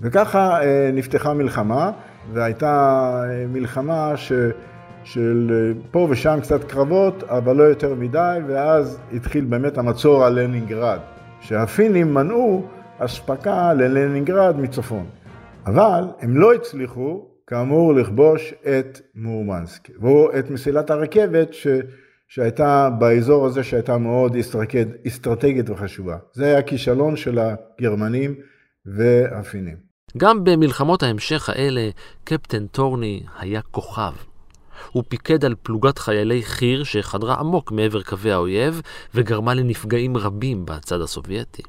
וככה 0.00 0.58
נפתחה 0.92 1.34
מלחמה, 1.34 1.90
והייתה 2.32 3.22
מלחמה 3.48 4.12
ש... 4.16 4.32
של 5.04 5.52
פה 5.90 6.06
ושם 6.10 6.38
קצת 6.42 6.64
קרבות, 6.64 7.22
אבל 7.28 7.56
לא 7.56 7.62
יותר 7.62 7.94
מדי, 7.94 8.38
ואז 8.46 8.98
התחיל 9.12 9.44
באמת 9.44 9.78
המצור 9.78 10.24
על 10.24 10.40
לנינגרד, 10.40 10.98
שהפינים 11.40 12.14
מנעו 12.14 12.64
אספקה 12.98 13.72
ללנינגרד 13.72 14.60
מצפון. 14.60 15.04
אבל 15.66 16.04
הם 16.20 16.36
לא 16.36 16.54
הצליחו, 16.54 17.28
כאמור, 17.46 17.94
לכבוש 17.94 18.54
את 18.62 19.00
מורמנסק, 19.14 19.90
או 20.02 20.38
את 20.38 20.50
מסילת 20.50 20.90
הרכבת 20.90 21.54
ש... 21.54 21.66
שהייתה 22.28 22.90
באזור 22.98 23.46
הזה 23.46 23.64
שהייתה 23.64 23.98
מאוד 23.98 24.36
אסטרטגית, 24.36 24.88
אסטרטגית 25.06 25.70
וחשובה. 25.70 26.16
זה 26.32 26.44
היה 26.44 26.62
כישלון 26.62 27.16
של 27.16 27.38
הגרמנים 27.38 28.34
והפינים. 28.86 29.76
גם 30.16 30.44
במלחמות 30.44 31.02
ההמשך 31.02 31.48
האלה, 31.48 31.90
קפטן 32.24 32.66
טורני 32.66 33.22
היה 33.38 33.60
כוכב. 33.62 34.12
הוא 34.92 35.02
פיקד 35.08 35.44
על 35.44 35.54
פלוגת 35.62 35.98
חיילי 35.98 36.42
חי"ר 36.42 36.84
שחדרה 36.84 37.34
עמוק 37.34 37.72
מעבר 37.72 38.02
קווי 38.02 38.32
האויב 38.32 38.80
וגרמה 39.14 39.54
לנפגעים 39.54 40.16
רבים 40.16 40.64
בצד 40.64 41.00
הסובייטי. 41.00 41.62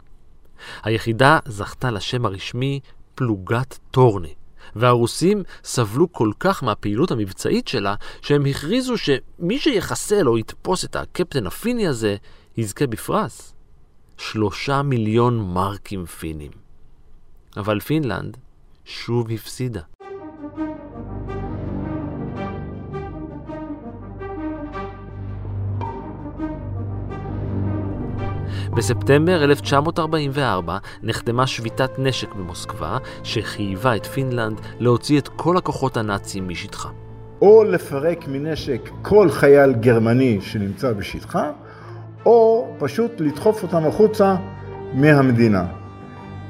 היחידה 0.83 1.39
זכתה 1.45 1.91
לשם 1.91 2.25
הרשמי 2.25 2.79
פלוגת 3.15 3.79
טורני, 3.91 4.33
והרוסים 4.75 5.43
סבלו 5.63 6.11
כל 6.11 6.31
כך 6.39 6.63
מהפעילות 6.63 7.11
המבצעית 7.11 7.67
שלה, 7.67 7.95
שהם 8.21 8.45
הכריזו 8.45 8.93
שמי 8.97 9.59
שיחסל 9.59 10.27
או 10.27 10.37
יתפוס 10.37 10.85
את 10.85 10.95
הקפטן 10.95 11.47
הפיני 11.47 11.87
הזה, 11.87 12.15
יזכה 12.57 12.87
בפרס. 12.87 13.53
שלושה 14.17 14.81
מיליון 14.81 15.53
מרקים 15.53 16.05
פינים. 16.05 16.51
אבל 17.57 17.79
פינלנד 17.79 18.37
שוב 18.85 19.31
הפסידה. 19.31 19.81
בספטמבר 28.75 29.43
1944 29.43 30.77
נחתמה 31.03 31.47
שביתת 31.47 31.91
נשק 31.97 32.33
במוסקבה, 32.33 32.97
שחייבה 33.23 33.95
את 33.95 34.05
פינלנד 34.05 34.61
להוציא 34.79 35.19
את 35.19 35.27
כל 35.27 35.57
הכוחות 35.57 35.97
הנאצים 35.97 36.47
משטחה. 36.49 36.89
או 37.41 37.63
לפרק 37.63 38.27
מנשק 38.27 38.89
כל 39.01 39.29
חייל 39.29 39.73
גרמני 39.73 40.41
שנמצא 40.41 40.93
בשטחה, 40.93 41.51
או 42.25 42.67
פשוט 42.79 43.11
לדחוף 43.19 43.63
אותם 43.63 43.85
החוצה 43.87 44.35
מהמדינה. 44.93 45.65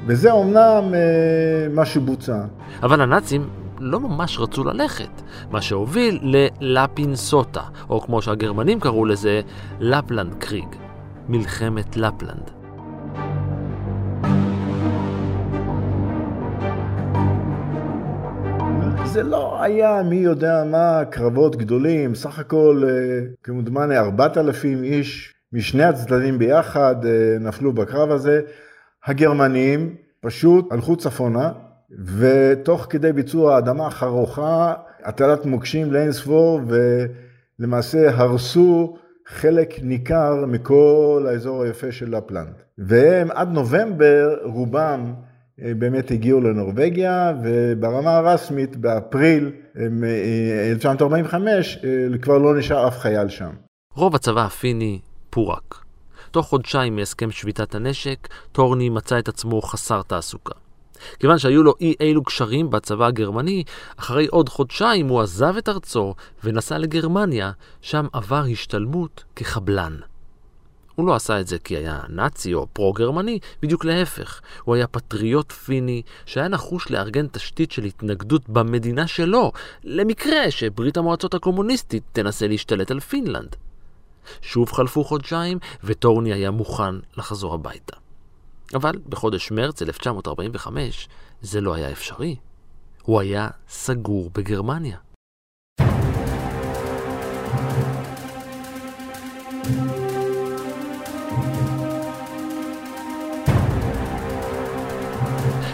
וזה 0.06 0.30
אומנם 0.30 0.94
אה, 0.94 1.68
מה 1.74 1.84
שבוצע. 1.84 2.44
אבל 2.82 3.00
הנאצים 3.00 3.48
לא 3.78 4.00
ממש 4.00 4.38
רצו 4.38 4.64
ללכת, 4.64 5.22
מה 5.50 5.62
שהוביל 5.62 6.34
ללפינסוטה, 6.60 7.62
או 7.90 8.00
כמו 8.00 8.22
שהגרמנים 8.22 8.80
קראו 8.80 9.04
לזה, 9.04 9.40
לפלנד 9.80 10.34
קריג. 10.34 10.85
מלחמת 11.28 11.96
לפלנד. 11.96 12.50
זה 19.04 19.22
לא 19.22 19.62
היה 19.62 20.02
מי 20.02 20.16
יודע 20.16 20.64
מה 20.66 21.04
קרבות 21.10 21.56
גדולים, 21.56 22.14
סך 22.14 22.38
הכל 22.38 22.82
אה, 22.88 23.26
כמדומני 23.42 23.98
4,000 23.98 24.84
איש 24.84 25.34
משני 25.52 25.84
הצדדים 25.84 26.38
ביחד 26.38 26.96
אה, 27.06 27.36
נפלו 27.40 27.72
בקרב 27.72 28.10
הזה. 28.10 28.40
הגרמנים 29.06 29.94
פשוט 30.20 30.72
הלכו 30.72 30.96
צפונה, 30.96 31.52
ותוך 32.16 32.86
כדי 32.90 33.12
ביצוע 33.12 33.58
אדמה 33.58 33.90
חרוכה, 33.90 34.74
הטלת 35.04 35.46
מוקשים 35.46 35.92
לאין 35.92 36.12
ספור, 36.12 36.60
ולמעשה 37.58 38.10
הרסו 38.10 38.96
חלק 39.26 39.74
ניכר 39.82 40.44
מכל 40.46 41.26
האזור 41.28 41.62
היפה 41.62 41.92
של 41.92 42.16
לפלנד. 42.16 42.54
והם 42.78 43.30
עד 43.30 43.52
נובמבר, 43.52 44.36
רובם 44.44 45.14
אה, 45.62 45.72
באמת 45.78 46.10
הגיעו 46.10 46.40
לנורבגיה, 46.40 47.32
וברמה 47.42 48.16
הרשמית, 48.16 48.76
באפריל 48.76 49.52
1945, 50.70 51.78
אה, 51.84 51.90
אה, 52.12 52.18
כבר 52.18 52.38
לא 52.38 52.58
נשאר 52.58 52.88
אף 52.88 52.98
חייל 52.98 53.28
שם. 53.28 53.50
רוב 53.94 54.14
הצבא 54.14 54.44
הפיני 54.44 54.98
פורק. 55.30 55.84
תוך 56.30 56.46
חודשיים 56.46 56.96
מהסכם 56.96 57.30
שביתת 57.30 57.74
הנשק, 57.74 58.28
טורני 58.52 58.88
מצא 58.88 59.18
את 59.18 59.28
עצמו 59.28 59.62
חסר 59.62 60.02
תעסוקה. 60.02 60.65
כיוון 61.18 61.38
שהיו 61.38 61.62
לו 61.62 61.74
אי 61.80 61.94
אילו 62.00 62.24
קשרים 62.24 62.70
בצבא 62.70 63.06
הגרמני, 63.06 63.64
אחרי 63.96 64.26
עוד 64.26 64.48
חודשיים 64.48 65.08
הוא 65.08 65.20
עזב 65.20 65.56
את 65.56 65.68
ארצו 65.68 66.14
ונסע 66.44 66.78
לגרמניה, 66.78 67.52
שם 67.80 68.06
עבר 68.12 68.44
השתלמות 68.52 69.24
כחבלן. 69.36 69.96
הוא 70.96 71.06
לא 71.06 71.14
עשה 71.14 71.40
את 71.40 71.46
זה 71.46 71.58
כי 71.58 71.76
היה 71.76 72.00
נאצי 72.08 72.54
או 72.54 72.66
פרו-גרמני, 72.72 73.38
בדיוק 73.62 73.84
להפך. 73.84 74.40
הוא 74.64 74.74
היה 74.74 74.86
פטריוט 74.86 75.52
פיני 75.52 76.02
שהיה 76.26 76.48
נחוש 76.48 76.90
לארגן 76.90 77.26
תשתית 77.26 77.72
של 77.72 77.84
התנגדות 77.84 78.48
במדינה 78.48 79.06
שלו, 79.06 79.52
למקרה 79.84 80.50
שברית 80.50 80.96
המועצות 80.96 81.34
הקומוניסטית 81.34 82.02
תנסה 82.12 82.48
להשתלט 82.48 82.90
על 82.90 83.00
פינלנד. 83.00 83.56
שוב 84.42 84.72
חלפו 84.72 85.04
חודשיים, 85.04 85.58
וטורני 85.84 86.32
היה 86.32 86.50
מוכן 86.50 86.94
לחזור 87.16 87.54
הביתה. 87.54 88.05
אבל 88.74 88.98
בחודש 89.08 89.50
מרץ 89.50 89.82
1945 89.82 91.08
זה 91.42 91.60
לא 91.60 91.74
היה 91.74 91.92
אפשרי. 91.92 92.36
הוא 93.02 93.20
היה 93.20 93.48
סגור 93.68 94.30
בגרמניה. 94.34 94.96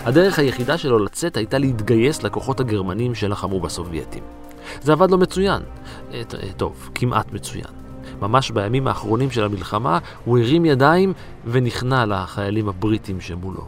הדרך 0.05 0.39
היחידה 0.39 0.79
שלו 0.79 0.99
לצאת 0.99 1.37
הייתה 1.37 1.59
להתגייס 1.59 2.23
לכוחות 2.23 2.61
הגרמנים 2.61 3.15
שלחמו 3.15 3.61
בסובייטים. 3.61 4.23
זה 4.83 4.93
עבד 4.93 5.11
לו 5.11 5.19
מצוין. 5.19 5.63
אה, 6.13 6.23
אה, 6.43 6.53
טוב, 6.57 6.91
כמעט 6.95 7.33
מצוין. 7.33 7.82
ממש 8.23 8.51
בימים 8.51 8.89
האחרונים 8.89 9.31
של 9.31 9.45
המלחמה, 9.45 9.99
הוא 10.25 10.39
הרים 10.39 10.65
ידיים 10.65 11.13
ונכנע 11.45 12.07
לחיילים 12.07 12.69
הבריטים 12.69 13.21
שמולו. 13.21 13.67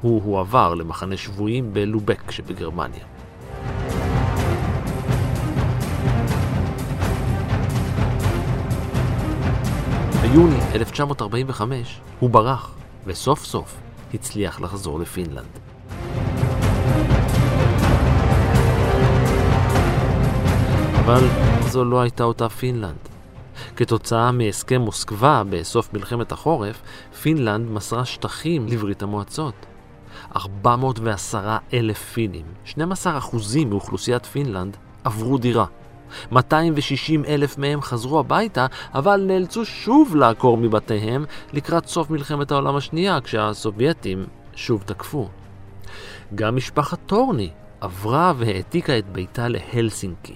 הוא 0.00 0.22
הועבר 0.24 0.74
למחנה 0.74 1.16
שבויים 1.16 1.72
בלובק 1.72 2.30
שבגרמניה. 2.30 3.04
ביוני 10.22 10.58
1945 10.74 12.00
הוא 12.20 12.30
ברח, 12.30 12.74
וסוף 13.06 13.44
סוף 13.44 13.76
הצליח 14.14 14.60
לחזור 14.60 15.00
לפינלנד. 15.00 15.44
אבל 21.04 21.24
זו 21.60 21.84
לא 21.84 22.00
הייתה 22.00 22.24
אותה 22.24 22.48
פינלנד. 22.48 23.15
כתוצאה 23.76 24.32
מהסכם 24.32 24.80
מוסקבה 24.80 25.42
בסוף 25.50 25.94
מלחמת 25.94 26.32
החורף, 26.32 26.82
פינלנד 27.22 27.70
מסרה 27.70 28.04
שטחים 28.04 28.66
לברית 28.68 29.02
המועצות. 29.02 29.54
410 30.36 31.56
אלף 31.74 31.98
פינים, 31.98 32.44
12 32.64 33.18
אחוזים 33.18 33.70
מאוכלוסיית 33.70 34.26
פינלנד, 34.26 34.76
עברו 35.04 35.38
דירה. 35.38 35.66
260 36.32 37.24
אלף 37.24 37.58
מהם 37.58 37.82
חזרו 37.82 38.20
הביתה, 38.20 38.66
אבל 38.94 39.24
נאלצו 39.26 39.64
שוב 39.64 40.16
לעקור 40.16 40.56
מבתיהם 40.56 41.24
לקראת 41.52 41.86
סוף 41.86 42.10
מלחמת 42.10 42.50
העולם 42.50 42.76
השנייה, 42.76 43.20
כשהסובייטים 43.20 44.26
שוב 44.54 44.82
תקפו. 44.82 45.28
גם 46.34 46.56
משפחת 46.56 46.98
טורני 47.06 47.50
עברה 47.80 48.32
והעתיקה 48.36 48.98
את 48.98 49.12
ביתה 49.12 49.48
להלסינקי. 49.48 50.34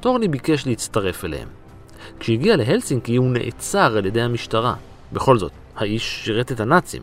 טורני 0.00 0.28
ביקש 0.28 0.66
להצטרף 0.66 1.24
אליהם, 1.24 1.48
כשהגיע 2.20 2.56
להלסינקי 2.56 3.16
הוא 3.16 3.30
נעצר 3.30 3.96
על 3.96 4.06
ידי 4.06 4.20
המשטרה. 4.20 4.74
בכל 5.12 5.38
זאת, 5.38 5.52
האיש 5.76 6.24
שירת 6.24 6.52
את 6.52 6.60
הנאצים. 6.60 7.02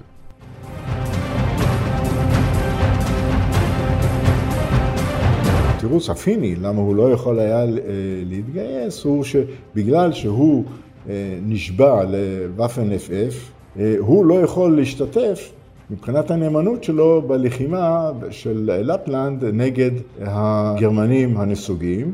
התירוץ 5.76 6.10
הפיני 6.10 6.56
למה 6.56 6.82
הוא 6.82 6.96
לא 6.96 7.12
יכול 7.12 7.40
היה 7.40 7.66
להתגייס 8.26 9.04
הוא 9.04 9.24
שבגלל 9.24 10.12
שהוא 10.12 10.64
נשבע 11.42 12.04
לוואפן 12.04 12.90
FF, 12.92 13.80
הוא 14.00 14.26
לא 14.26 14.34
יכול 14.34 14.76
להשתתף 14.76 15.52
מבחינת 15.90 16.32
הנאמנות 16.32 16.84
שלו 16.84 17.22
בלחימה 17.28 18.12
של 18.30 18.72
לפלנד 18.84 19.46
נגד 19.46 19.92
הגרמנים 20.22 21.38
הנסוגים, 21.38 22.14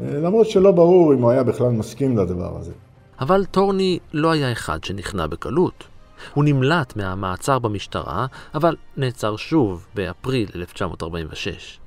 למרות 0.00 0.50
שלא 0.50 0.72
ברור 0.72 1.14
אם 1.14 1.22
הוא 1.22 1.30
היה 1.30 1.42
בכלל 1.42 1.70
מסכים 1.70 2.18
לדבר 2.18 2.56
הזה. 2.58 2.72
אבל 3.20 3.44
טורני 3.44 3.98
לא 4.12 4.30
היה 4.30 4.52
אחד 4.52 4.84
שנכנע 4.84 5.26
בקלות. 5.26 5.84
הוא 6.34 6.44
נמלט 6.44 6.96
מהמעצר 6.96 7.58
במשטרה, 7.58 8.26
אבל 8.54 8.76
נעצר 8.96 9.36
שוב 9.36 9.86
באפריל 9.94 10.48
1946. 10.54 11.78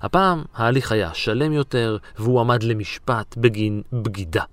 הפעם 0.00 0.42
ההליך 0.54 0.92
היה 0.92 1.14
שלם 1.14 1.52
יותר, 1.52 1.96
והוא 2.18 2.40
עמד 2.40 2.62
למשפט 2.62 3.36
בגין 3.36 3.82
בגידה. 3.92 4.44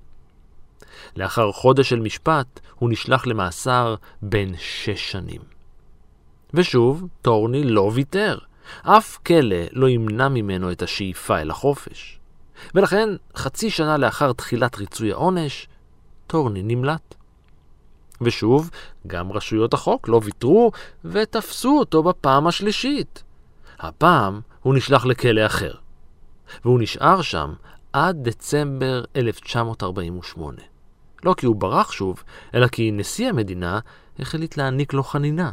לאחר 1.16 1.52
חודש 1.52 1.90
של 1.90 2.00
משפט, 2.00 2.60
הוא 2.76 2.90
נשלח 2.90 3.28
למאסר 3.28 3.96
בן 4.22 4.52
שש 4.58 5.12
שנים. 5.12 5.42
ושוב, 6.54 7.08
טורני 7.22 7.64
לא 7.64 7.92
ויתר. 7.94 8.38
אף 8.84 9.18
כלא 9.18 9.56
לא 9.72 9.90
ימנע 9.90 10.30
ממנו 10.30 10.72
את 10.72 10.82
השאיפה 10.82 11.42
אל 11.42 11.52
החופש. 11.52 12.20
ולכן, 12.76 13.10
חצי 13.36 13.70
שנה 13.70 13.98
לאחר 13.98 14.34
תחילת 14.34 14.78
ריצוי 14.78 15.12
העונש, 15.12 15.68
טורני 16.28 16.64
נמלט. 16.64 17.16
ושוב, 18.22 18.70
גם 19.08 19.32
רשויות 19.32 19.74
החוק 19.74 20.08
לא 20.08 20.22
ויתרו 20.24 20.72
ותפסו 21.06 21.80
אותו 21.80 22.04
בפעם 22.04 22.48
השלישית. 22.48 23.24
הפעם 23.80 24.42
הוא 24.62 24.76
נשלח 24.76 25.06
לכלא 25.06 25.46
אחר, 25.46 25.74
והוא 26.66 26.80
נשאר 26.80 27.22
שם 27.22 27.54
עד 27.94 28.30
דצמבר 28.30 29.04
1948. 29.16 30.62
לא 31.24 31.34
כי 31.38 31.46
הוא 31.46 31.56
ברח 31.56 31.92
שוב, 31.92 32.24
אלא 32.54 32.68
כי 32.68 32.92
נשיא 32.92 33.30
המדינה 33.30 33.80
החליט 34.20 34.58
להעניק 34.58 34.94
לו 34.94 35.04
חנינה. 35.04 35.52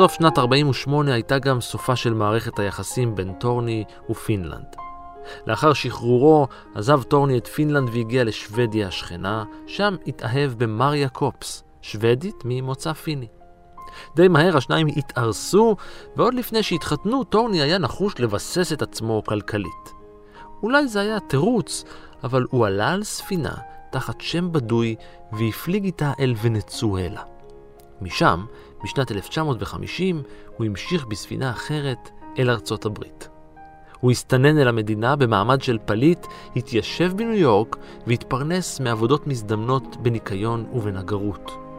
סוף 0.00 0.12
שנת 0.12 0.38
48' 0.38 1.12
הייתה 1.12 1.38
גם 1.38 1.60
סופה 1.60 1.96
של 1.96 2.14
מערכת 2.14 2.58
היחסים 2.58 3.14
בין 3.14 3.32
טורני 3.32 3.84
ופינלנד. 4.10 4.76
לאחר 5.46 5.72
שחרורו 5.72 6.48
עזב 6.74 7.02
טורני 7.02 7.38
את 7.38 7.46
פינלנד 7.46 7.88
והגיע 7.88 8.24
לשוודיה 8.24 8.88
השכנה, 8.88 9.44
שם 9.66 9.96
התאהב 10.06 10.52
במריה 10.52 11.08
קופס, 11.08 11.64
שוודית 11.82 12.34
ממוצא 12.44 12.92
פיני. 12.92 13.26
די 14.16 14.28
מהר 14.28 14.56
השניים 14.56 14.86
התארסו, 14.86 15.76
ועוד 16.16 16.34
לפני 16.34 16.62
שהתחתנו, 16.62 17.24
טורני 17.24 17.62
היה 17.62 17.78
נחוש 17.78 18.20
לבסס 18.20 18.72
את 18.72 18.82
עצמו 18.82 19.22
כלכלית. 19.26 19.92
אולי 20.62 20.88
זה 20.88 21.00
היה 21.00 21.20
תירוץ, 21.20 21.84
אבל 22.24 22.46
הוא 22.50 22.66
עלה 22.66 22.92
על 22.92 23.04
ספינה 23.04 23.54
תחת 23.92 24.20
שם 24.20 24.52
בדוי 24.52 24.96
והפליג 25.32 25.84
איתה 25.84 26.12
אל 26.20 26.34
ונצואלה. 26.42 27.22
משם 28.00 28.44
בשנת 28.84 29.12
1950 29.12 30.22
הוא 30.56 30.66
המשיך 30.66 31.06
בספינה 31.06 31.50
אחרת 31.50 32.10
אל 32.38 32.50
ארצות 32.50 32.86
הברית. 32.86 33.28
הוא 34.00 34.10
הסתנן 34.10 34.58
אל 34.58 34.68
המדינה 34.68 35.16
במעמד 35.16 35.62
של 35.62 35.78
פליט, 35.84 36.26
התיישב 36.56 37.12
בניו 37.16 37.34
יורק 37.34 37.76
והתפרנס 38.06 38.80
מעבודות 38.80 39.26
מזדמנות 39.26 39.96
בניקיון 40.02 40.64
ובנגרות. 40.72 41.69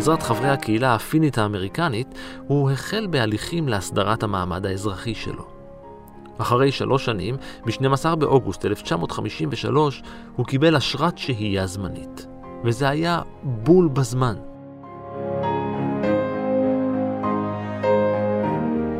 בעזרת 0.00 0.22
חברי 0.22 0.48
הקהילה 0.48 0.94
הפינית 0.94 1.38
האמריקנית, 1.38 2.14
הוא 2.46 2.70
החל 2.70 3.06
בהליכים 3.10 3.68
להסדרת 3.68 4.22
המעמד 4.22 4.66
האזרחי 4.66 5.14
שלו. 5.14 5.46
אחרי 6.38 6.72
שלוש 6.72 7.04
שנים, 7.04 7.36
ב-12 7.66 8.14
באוגוסט 8.14 8.64
1953, 8.64 10.02
הוא 10.36 10.46
קיבל 10.46 10.76
אשרת 10.76 11.18
שהייה 11.18 11.66
זמנית. 11.66 12.26
וזה 12.64 12.88
היה 12.88 13.22
בול 13.42 13.88
בזמן. 13.88 14.34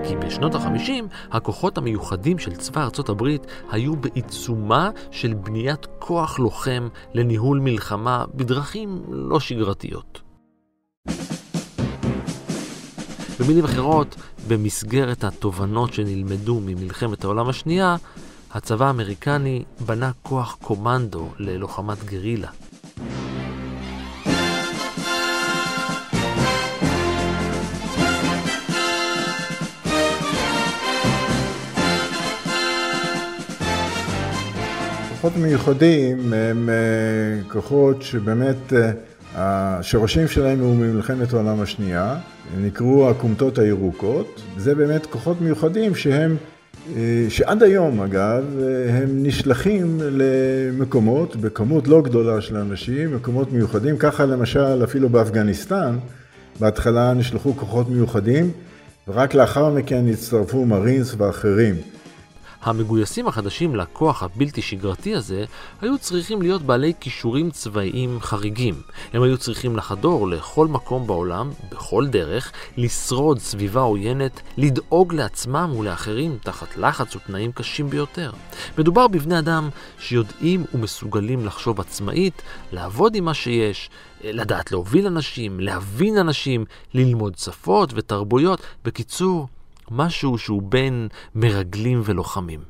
כי 0.05 0.17
בשנות 0.17 0.55
ה-50 0.55 0.91
הכוחות 1.31 1.79
המיוחדים 1.79 2.39
של 2.39 2.53
צבא 2.53 2.85
ארצות 2.85 3.09
הברית 3.09 3.47
היו 3.71 3.97
בעיצומה 3.97 4.91
של 5.11 5.35
בניית 5.35 5.87
כוח 5.99 6.39
לוחם 6.39 6.89
לניהול 7.15 7.61
מלחמה 7.61 8.25
בדרכים 8.35 9.03
לא 9.09 9.41
שגרתיות. 9.41 10.30
במילים 13.41 13.65
אחרות, 13.65 14.17
במסגרת 14.49 15.25
התובנות 15.25 15.95
שנלמדו 15.95 16.61
ממלחמת 16.67 17.25
העולם 17.25 17.49
השנייה, 17.49 17.97
הצבא 18.53 18.87
האמריקני 18.87 19.65
בנה 19.87 20.11
כוח 20.23 20.59
קומנדו 20.63 21.29
ללוחמת 21.39 22.05
גרילה. 22.05 22.49
כוחות 35.23 35.37
מיוחדים 35.37 36.33
הם 36.33 36.69
אה, 36.69 37.43
כוחות 37.53 38.03
שבאמת 38.03 38.73
אה, 38.73 38.91
השורשים 39.35 40.29
שלהם 40.29 40.61
הוא 40.61 40.77
ממלחמת 40.77 41.33
העולם 41.33 41.61
השנייה, 41.61 42.17
הם 42.57 42.67
נקראו 42.67 43.11
הכומתות 43.11 43.59
הירוקות, 43.59 44.43
זה 44.57 44.75
באמת 44.75 45.07
כוחות 45.07 45.41
מיוחדים 45.41 45.95
שהם, 45.95 46.37
אה, 46.97 47.27
שעד 47.29 47.63
היום 47.63 48.01
אגב, 48.01 48.45
הם 48.89 49.09
נשלחים 49.23 49.99
למקומות 50.01 51.37
בכמות 51.37 51.89
לא 51.89 52.03
גדולה 52.03 52.41
של 52.41 52.57
אנשים, 52.57 53.17
מקומות 53.17 53.53
מיוחדים, 53.53 53.97
ככה 53.99 54.25
למשל 54.25 54.85
אפילו 54.85 55.09
באפגניסטן, 55.09 55.97
בהתחלה 56.61 57.15
נשלחו 57.15 57.57
כוחות 57.57 57.89
מיוחדים, 57.89 58.51
ורק 59.09 59.35
לאחר 59.35 59.71
מכן 59.71 60.05
הצטרפו 60.13 60.67
מרינס 60.67 61.15
ואחרים. 61.19 61.75
המגויסים 62.63 63.29
החדשים 63.29 63.77
לכוח 63.77 64.23
הבלתי 64.23 64.63
שגרתי 64.63 65.15
הזה 65.15 65.45
היו 65.81 65.99
צריכים 65.99 66.43
להיות 66.43 66.63
בעלי 66.63 66.93
כישורים 67.01 67.51
צבאיים 67.51 68.19
חריגים. 68.21 68.75
הם 69.13 69.23
היו 69.23 69.39
צריכים 69.39 69.77
לחדור 69.77 70.29
לכל 70.29 70.67
מקום 70.67 71.07
בעולם, 71.07 71.51
בכל 71.71 72.07
דרך, 72.07 72.53
לשרוד 72.77 73.39
סביבה 73.39 73.81
עוינת, 73.81 74.41
לדאוג 74.57 75.15
לעצמם 75.15 75.73
ולאחרים 75.79 76.39
תחת 76.43 76.77
לחץ 76.77 77.17
ותנאים 77.17 77.53
קשים 77.53 77.91
ביותר. 77.91 78.31
מדובר 78.79 79.09
בבני 79.09 79.39
אדם 79.39 79.69
שיודעים 79.99 80.65
ומסוגלים 80.75 81.47
לחשוב 81.47 81.81
עצמאית, 81.81 82.43
לעבוד 82.73 83.15
עם 83.15 83.25
מה 83.25 83.35
שיש, 83.35 83.91
לדעת 84.25 84.73
להוביל 84.73 85.07
אנשים, 85.07 85.61
להבין 85.61 86.19
אנשים, 86.19 86.65
ללמוד 86.95 87.39
שפות 87.39 87.93
ותרבויות. 87.95 88.61
בקיצור, 88.85 89.49
משהו 89.91 90.39
שהוא 90.39 90.63
בין 90.63 91.09
מרגלים 91.35 92.01
ולוחמים. 92.05 92.61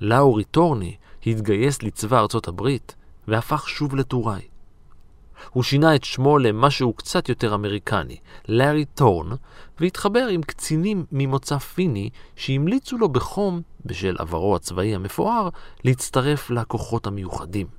לאורי 0.00 0.44
טורני 0.44 0.96
התגייס 1.26 1.82
לצבא 1.82 2.18
ארצות 2.20 2.48
הברית 2.48 2.94
והפך 3.28 3.68
שוב 3.68 3.94
לטוראי. 3.94 4.42
הוא 5.50 5.62
שינה 5.62 5.94
את 5.94 6.04
שמו 6.04 6.38
למשהו 6.38 6.92
קצת 6.92 7.28
יותר 7.28 7.54
אמריקני, 7.54 8.16
לארי 8.48 8.84
טורן, 8.84 9.28
והתחבר 9.80 10.26
עם 10.26 10.42
קצינים 10.42 11.04
ממוצא 11.12 11.58
פיני 11.58 12.10
שהמליצו 12.36 12.98
לו 12.98 13.08
בחום, 13.08 13.62
בשל 13.84 14.16
עברו 14.18 14.56
הצבאי 14.56 14.94
המפואר, 14.94 15.48
להצטרף 15.84 16.50
לכוחות 16.50 17.06
המיוחדים. 17.06 17.77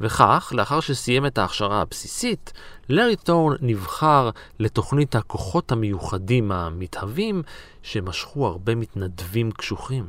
וכך, 0.00 0.52
לאחר 0.56 0.80
שסיים 0.80 1.26
את 1.26 1.38
ההכשרה 1.38 1.80
הבסיסית, 1.80 2.52
לארי 2.88 3.16
טורן 3.16 3.56
נבחר 3.60 4.30
לתוכנית 4.58 5.14
הכוחות 5.14 5.72
המיוחדים 5.72 6.52
המתהווים, 6.52 7.42
שמשכו 7.82 8.46
הרבה 8.46 8.74
מתנדבים 8.74 9.52
קשוחים. 9.52 10.04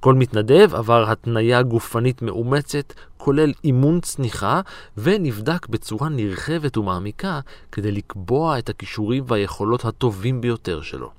כל 0.00 0.14
מתנדב 0.14 0.74
עבר 0.74 1.10
התניה 1.10 1.62
גופנית 1.62 2.22
מאומצת, 2.22 2.92
כולל 3.16 3.52
אימון 3.64 4.00
צניחה, 4.00 4.60
ונבדק 4.96 5.66
בצורה 5.66 6.08
נרחבת 6.08 6.76
ומעמיקה 6.76 7.40
כדי 7.72 7.92
לקבוע 7.92 8.58
את 8.58 8.68
הכישורים 8.68 9.24
והיכולות 9.26 9.84
הטובים 9.84 10.40
ביותר 10.40 10.82
שלו. 10.82 11.10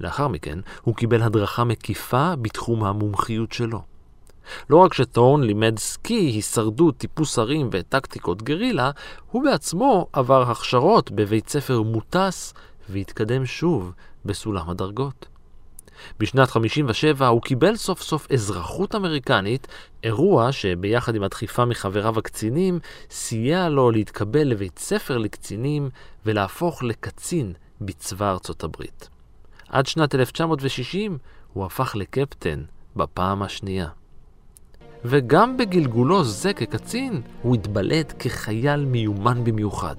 לאחר 0.00 0.28
מכן 0.28 0.58
הוא 0.82 0.94
קיבל 0.94 1.22
הדרכה 1.22 1.64
מקיפה 1.64 2.36
בתחום 2.36 2.84
המומחיות 2.84 3.52
שלו. 3.52 3.82
לא 4.70 4.76
רק 4.76 4.94
שטורן 4.94 5.42
לימד 5.42 5.78
סקי, 5.78 6.14
הישרדות, 6.14 6.96
טיפוס 6.96 7.38
הרים 7.38 7.68
וטקטיקות 7.72 8.42
גרילה, 8.42 8.90
הוא 9.30 9.44
בעצמו 9.44 10.06
עבר 10.12 10.50
הכשרות 10.50 11.10
בבית 11.10 11.48
ספר 11.48 11.82
מוטס 11.82 12.54
והתקדם 12.88 13.46
שוב 13.46 13.92
בסולם 14.24 14.70
הדרגות. 14.70 15.26
בשנת 16.20 16.50
57 16.50 17.26
הוא 17.26 17.42
קיבל 17.42 17.76
סוף 17.76 18.02
סוף 18.02 18.32
אזרחות 18.32 18.94
אמריקנית, 18.94 19.66
אירוע 20.02 20.52
שביחד 20.52 21.14
עם 21.14 21.22
הדחיפה 21.22 21.64
מחבריו 21.64 22.18
הקצינים, 22.18 22.78
סייע 23.10 23.68
לו 23.68 23.90
להתקבל 23.90 24.48
לבית 24.48 24.78
ספר 24.78 25.18
לקצינים 25.18 25.90
ולהפוך 26.26 26.82
לקצין 26.82 27.52
בצבא 27.80 28.30
ארצות 28.30 28.64
הברית. 28.64 29.08
עד 29.68 29.86
שנת 29.86 30.14
1960 30.14 31.18
הוא 31.52 31.64
הפך 31.64 31.96
לקפטן 31.96 32.62
בפעם 32.96 33.42
השנייה. 33.42 33.88
וגם 35.04 35.56
בגלגולו 35.56 36.24
זה 36.24 36.52
כקצין, 36.52 37.20
הוא 37.42 37.54
התבלט 37.54 38.12
כחייל 38.18 38.84
מיומן 38.84 39.44
במיוחד. 39.44 39.94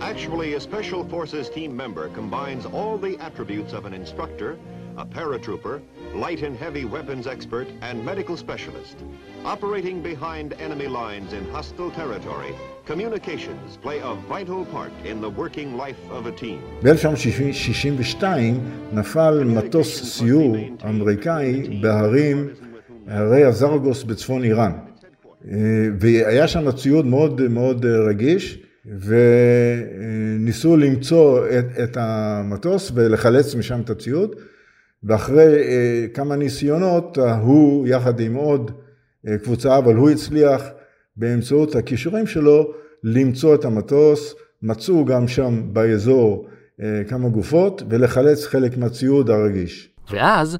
Actually, 0.00 0.54
a 0.54 0.60
Special 0.60 1.02
Forces 1.12 1.48
team 1.56 1.76
member 1.76 2.08
combines 2.18 2.64
all 2.76 2.96
the 3.06 3.14
attributes 3.26 3.72
of 3.78 3.82
an 3.88 3.94
instructor, 4.00 4.50
a 4.96 5.04
paratrooper, 5.16 5.74
light 6.24 6.40
and 6.46 6.54
heavy 6.64 6.84
weapons 6.94 7.26
expert, 7.34 7.68
and 7.88 7.96
medical 8.10 8.36
specialist. 8.46 8.96
Operating 9.54 9.98
behind 10.10 10.46
enemy 10.66 10.88
lines 11.02 11.30
in 11.38 11.44
hostile 11.56 11.90
territory, 12.00 12.52
communications 12.90 13.68
play 13.84 13.98
a 14.10 14.14
vital 14.34 14.62
part 14.74 14.92
in 15.10 15.16
the 15.24 15.30
working 15.40 15.70
life 15.84 16.02
of 16.16 16.22
a 16.26 16.32
team. 16.42 16.60
ב-1962 16.82 18.24
נפל 18.92 19.44
מטוס 19.44 20.04
סיור 20.04 20.56
אמריקאי 20.88 21.80
בהרים, 21.80 22.48
הרי 23.06 23.44
הזרגוס 23.44 24.02
בצפון 24.02 24.44
איראן. 24.44 24.72
והיה 26.00 26.48
שם 26.48 26.70
ציוד 26.70 27.06
מאוד 27.06 27.48
מאוד 27.48 27.86
רגיש, 27.86 28.58
וניסו 28.86 30.76
למצוא 30.76 31.46
את, 31.46 31.64
את 31.82 31.96
המטוס 32.00 32.92
ולחלץ 32.94 33.54
משם 33.54 33.80
את 33.80 33.90
הציוד, 33.90 34.36
ואחרי 35.04 35.62
כמה 36.14 36.36
ניסיונות, 36.36 37.18
הוא 37.42 37.88
יחד 37.88 38.20
עם 38.20 38.34
עוד 38.34 38.70
קבוצה, 39.42 39.78
אבל 39.78 39.94
הוא 39.94 40.10
הצליח 40.10 40.62
באמצעות 41.16 41.76
הכישורים 41.76 42.26
שלו 42.26 42.72
למצוא 43.04 43.54
את 43.54 43.64
המטוס, 43.64 44.34
מצאו 44.62 45.04
גם 45.04 45.28
שם 45.28 45.62
באזור 45.72 46.48
כמה 47.08 47.28
גופות 47.28 47.82
ולחלץ 47.90 48.46
חלק 48.46 48.76
מהציוד 48.76 49.30
הרגיש. 49.30 49.90
ואז, 50.10 50.58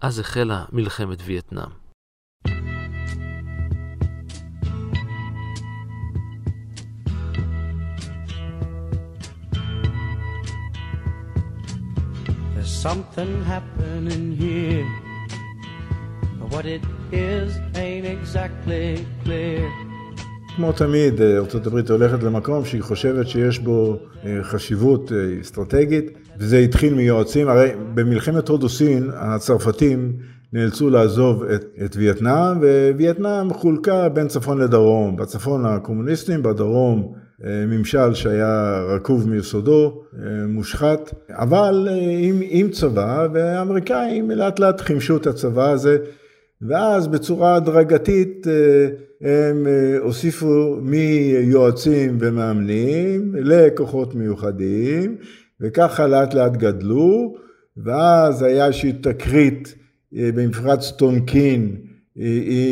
אז 0.00 0.18
החלה 0.18 0.64
מלחמת 0.72 1.18
וייטנאם. 1.24 1.70
something 12.82 13.42
happening 13.44 14.36
here. 14.36 14.86
But 16.38 16.48
what 16.54 16.66
it 16.76 16.82
is 17.10 17.50
ain't 17.74 18.06
exactly 18.06 19.04
clear. 19.24 19.87
כמו 20.58 20.72
תמיד, 20.72 21.20
ארה"ב 21.22 21.90
הולכת 21.90 22.22
למקום 22.22 22.64
שהיא 22.64 22.82
חושבת 22.82 23.28
שיש 23.28 23.58
בו 23.58 23.98
חשיבות 24.42 25.12
אסטרטגית, 25.40 26.10
וזה 26.38 26.58
התחיל 26.58 26.94
מיועצים, 26.94 27.48
הרי 27.48 27.70
במלחמת 27.94 28.48
הודו-סין 28.48 29.10
הצרפתים 29.14 30.12
נאלצו 30.52 30.90
לעזוב 30.90 31.42
את, 31.42 31.64
את 31.84 31.96
וייטנאם, 31.96 32.58
ווייטנאם 32.94 33.54
חולקה 33.54 34.08
בין 34.08 34.28
צפון 34.28 34.58
לדרום, 34.58 35.16
בצפון 35.16 35.66
הקומוניסטים, 35.66 36.42
בדרום 36.42 37.12
ממשל 37.44 38.14
שהיה 38.14 38.82
רקוב 38.88 39.28
מיסודו, 39.28 40.02
מושחת, 40.48 41.14
אבל 41.30 41.88
עם, 42.18 42.40
עם 42.48 42.68
צבא, 42.70 43.26
והאמריקאים 43.32 44.30
לאט 44.30 44.58
לאט 44.58 44.80
חימשו 44.80 45.16
את 45.16 45.26
הצבא 45.26 45.70
הזה, 45.70 45.98
ואז 46.62 47.08
בצורה 47.08 47.54
הדרגתית 47.54 48.46
הם 49.20 49.66
הוסיפו 50.00 50.76
מיועצים 50.82 52.18
ומאמנים 52.20 53.34
לכוחות 53.34 54.14
מיוחדים, 54.14 55.16
וככה 55.60 56.06
לאט 56.06 56.34
לאט 56.34 56.56
גדלו, 56.56 57.34
ואז 57.76 58.42
היה 58.42 58.66
איזושהי 58.66 58.92
תקרית 58.92 59.74
במפרץ 60.12 60.90
טונקין 60.90 61.76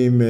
עם 0.05 0.23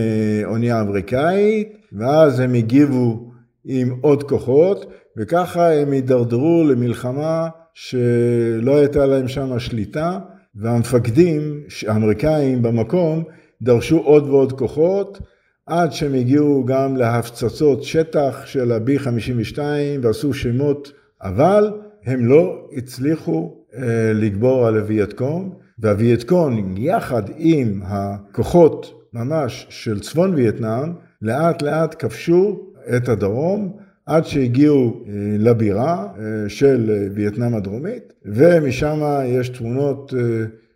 אונייה 0.44 0.80
אמריקאית, 0.80 1.68
ואז 1.92 2.40
הם 2.40 2.54
הגיבו 2.54 3.30
עם 3.64 3.96
עוד 4.00 4.22
כוחות, 4.22 4.92
וככה 5.16 5.72
הם 5.72 5.92
הידרדרו 5.92 6.64
למלחמה 6.68 7.48
שלא 7.74 8.76
הייתה 8.76 9.06
להם 9.06 9.28
שם 9.28 9.58
שליטה, 9.58 10.18
והמפקדים 10.54 11.60
האמריקאים 11.86 12.62
במקום 12.62 13.24
דרשו 13.62 13.98
עוד 13.98 14.26
ועוד 14.28 14.52
כוחות, 14.52 15.20
עד 15.66 15.92
שהם 15.92 16.14
הגיעו 16.14 16.64
גם 16.66 16.96
להפצצות 16.96 17.82
שטח 17.82 18.42
של 18.46 18.72
ה-B-52 18.72 19.58
ועשו 20.02 20.34
שמות, 20.34 20.92
אבל 21.22 21.70
הם 22.04 22.26
לא 22.26 22.68
הצליחו 22.76 23.54
אה, 23.76 24.12
לגבור 24.14 24.66
על 24.66 24.78
הווייטקונג, 24.78 25.52
והווייטקונג 25.78 26.78
יחד 26.78 27.22
עם 27.36 27.80
הכוחות 27.84 29.08
ממש 29.12 29.66
של 29.70 30.00
צפון 30.00 30.34
וייטנאם, 30.34 30.92
לאט 31.22 31.62
לאט 31.62 31.96
כבשו 31.98 32.60
את 32.96 33.08
הדרום 33.08 33.76
עד 34.06 34.26
שהגיעו 34.26 35.04
לבירה 35.38 36.08
של 36.48 37.08
וייטנאם 37.14 37.54
הדרומית, 37.54 38.12
ומשם 38.24 39.00
יש 39.24 39.48
תמונות 39.48 40.14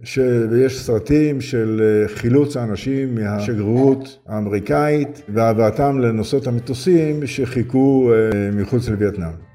ש... 0.02 0.18
ויש 0.50 0.80
סרטים 0.80 1.40
של 1.40 1.82
חילוץ 2.14 2.56
האנשים 2.56 3.14
מהשגרירות 3.14 4.18
האמריקאית 4.26 5.22
והבאתם 5.34 5.98
לנוסעות 5.98 6.46
המטוסים 6.46 7.26
שחיכו 7.26 8.10
מחוץ 8.52 8.88
לווייטנאם. 8.88 9.50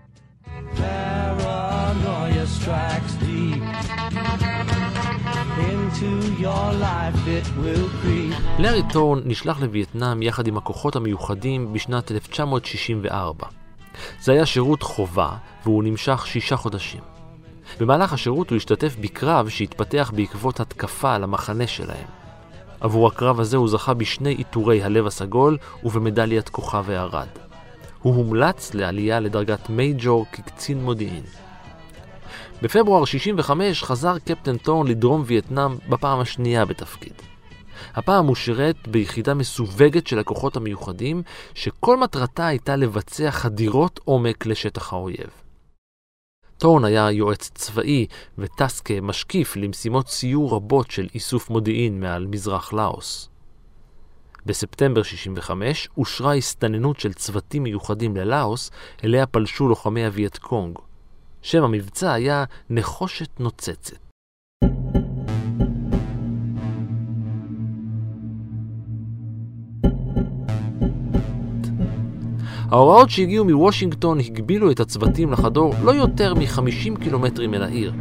לארי 8.59 8.81
טורן 8.93 9.21
נשלח 9.25 9.61
לווייטנאם 9.61 10.21
יחד 10.21 10.47
עם 10.47 10.57
הכוחות 10.57 10.95
המיוחדים 10.95 11.73
בשנת 11.73 12.11
1964. 12.11 13.47
זה 14.21 14.31
היה 14.31 14.45
שירות 14.45 14.83
חובה, 14.83 15.29
והוא 15.63 15.83
נמשך 15.83 16.27
שישה 16.27 16.55
חודשים. 16.55 17.14
במהלך 17.79 18.13
השירות 18.13 18.49
הוא 18.49 18.57
השתתף 18.57 18.95
בקרב 19.01 19.49
שהתפתח 19.49 20.11
בעקבות 20.15 20.59
התקפה 20.59 21.15
על 21.15 21.23
המחנה 21.23 21.67
שלהם. 21.67 22.07
עבור 22.79 23.07
הקרב 23.07 23.39
הזה 23.39 23.57
הוא 23.57 23.69
זכה 23.69 23.93
בשני 23.93 24.33
עיטורי 24.33 24.83
הלב 24.83 25.07
הסגול 25.07 25.57
ובמדליית 25.83 26.49
כוכב 26.49 26.89
הארד. 26.89 27.27
הוא 28.01 28.15
הומלץ 28.15 28.73
לעלייה 28.73 29.19
לדרגת 29.19 29.69
מייג'ור 29.69 30.25
כקצין 30.31 30.83
מודיעין. 30.83 31.23
בפברואר 32.61 33.05
65 33.05 33.83
חזר 33.83 34.19
קפטן 34.19 34.57
טורן 34.57 34.87
לדרום 34.87 35.23
וייטנאם 35.25 35.75
בפעם 35.89 36.19
השנייה 36.19 36.65
בתפקיד. 36.65 37.13
הפעם 37.95 38.25
הוא 38.25 38.35
שירת 38.35 38.87
ביחידה 38.87 39.33
מסווגת 39.33 40.07
של 40.07 40.19
הכוחות 40.19 40.57
המיוחדים, 40.57 41.21
שכל 41.53 41.97
מטרתה 41.97 42.47
הייתה 42.47 42.75
לבצע 42.75 43.31
חדירות 43.31 43.99
עומק 44.05 44.45
לשטח 44.45 44.93
האויב. 44.93 45.44
טורן 46.57 46.85
היה 46.85 47.11
יועץ 47.11 47.51
צבאי 47.53 48.05
וטס 48.37 48.81
כמשקיף 48.81 49.55
למשימות 49.55 50.07
סיור 50.07 50.55
רבות 50.55 50.91
של 50.91 51.07
איסוף 51.15 51.49
מודיעין 51.49 51.99
מעל 51.99 52.27
מזרח 52.27 52.73
לאוס. 52.73 53.29
בספטמבר 54.45 55.03
65 55.03 55.89
אושרה 55.97 56.35
הסתננות 56.35 56.99
של 56.99 57.13
צוותים 57.13 57.63
מיוחדים 57.63 58.15
ללאוס, 58.15 58.71
אליה 59.03 59.25
פלשו 59.25 59.67
לוחמי 59.67 60.05
הווייט 60.05 60.37
קונג. 60.37 60.77
שם 61.41 61.63
המבצע 61.63 62.13
היה 62.13 62.43
נחושת 62.69 63.39
נוצצת. 63.39 63.97
ההוראות 72.71 73.09
שהגיעו 73.09 73.45
מוושינגטון 73.45 74.19
הגבילו 74.19 74.71
את 74.71 74.79
הצוותים 74.79 75.31
לחדור 75.31 75.73
לא 75.83 75.91
יותר 75.91 76.33
מ-50 76.33 77.03
קילומטרים 77.03 77.53
אל 77.53 77.63
העיר. 77.63 77.93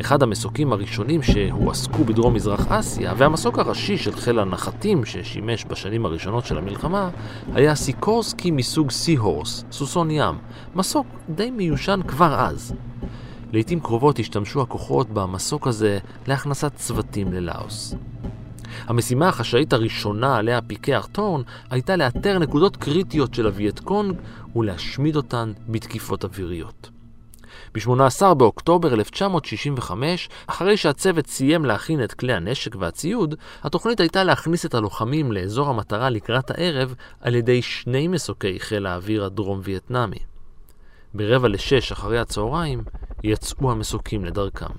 אחד 0.00 0.22
המסוקים 0.22 0.72
הראשונים 0.72 1.22
שהועסקו 1.22 2.04
בדרום 2.04 2.34
מזרח 2.34 2.66
אסיה, 2.68 3.14
והמסוק 3.16 3.58
הראשי 3.58 3.98
של 3.98 4.16
חיל 4.16 4.38
הנחתים 4.38 5.04
ששימש 5.04 5.64
בשנים 5.64 6.06
הראשונות 6.06 6.46
של 6.46 6.58
המלחמה, 6.58 7.10
היה 7.54 7.74
סיקורסקי 7.74 8.50
מסוג 8.50 8.90
סי-הורס, 8.90 9.64
סוסון 9.72 10.10
ים, 10.10 10.34
מסוק 10.74 11.06
די 11.28 11.50
מיושן 11.50 12.00
כבר 12.08 12.34
אז. 12.34 12.74
לעיתים 13.52 13.80
קרובות 13.80 14.18
השתמשו 14.18 14.62
הכוחות 14.62 15.10
במסוק 15.10 15.66
הזה 15.66 15.98
להכנסת 16.26 16.72
צוותים 16.76 17.32
ללאוס. 17.32 17.94
המשימה 18.84 19.28
החשאית 19.28 19.72
הראשונה 19.72 20.36
עליה 20.36 20.62
פיקח 20.62 21.08
טורן 21.12 21.42
הייתה 21.70 21.96
לאתר 21.96 22.38
נקודות 22.38 22.76
קריטיות 22.76 23.34
של 23.34 23.46
הווייט 23.46 23.78
קונג 23.80 24.16
ולהשמיד 24.56 25.16
אותן 25.16 25.52
בתקיפות 25.68 26.24
אוויריות. 26.24 26.90
ב-18 27.74 28.34
באוקטובר 28.34 28.94
1965, 28.94 30.28
אחרי 30.46 30.76
שהצוות 30.76 31.26
סיים 31.26 31.64
להכין 31.64 32.04
את 32.04 32.14
כלי 32.14 32.32
הנשק 32.32 32.76
והציוד, 32.78 33.34
התוכנית 33.62 34.00
הייתה 34.00 34.24
להכניס 34.24 34.66
את 34.66 34.74
הלוחמים 34.74 35.32
לאזור 35.32 35.68
המטרה 35.68 36.10
לקראת 36.10 36.50
הערב 36.50 36.94
על 37.20 37.34
ידי 37.34 37.62
שני 37.62 38.08
מסוקי 38.08 38.60
חיל 38.60 38.86
האוויר 38.86 39.24
הדרום-וייטנאמי. 39.24 40.18
ברבע 41.14 41.48
לשש 41.48 41.92
אחרי 41.92 42.18
הצהריים 42.18 42.82
יצאו 43.24 43.70
המסוקים 43.70 44.24
לדרכם. 44.24 44.72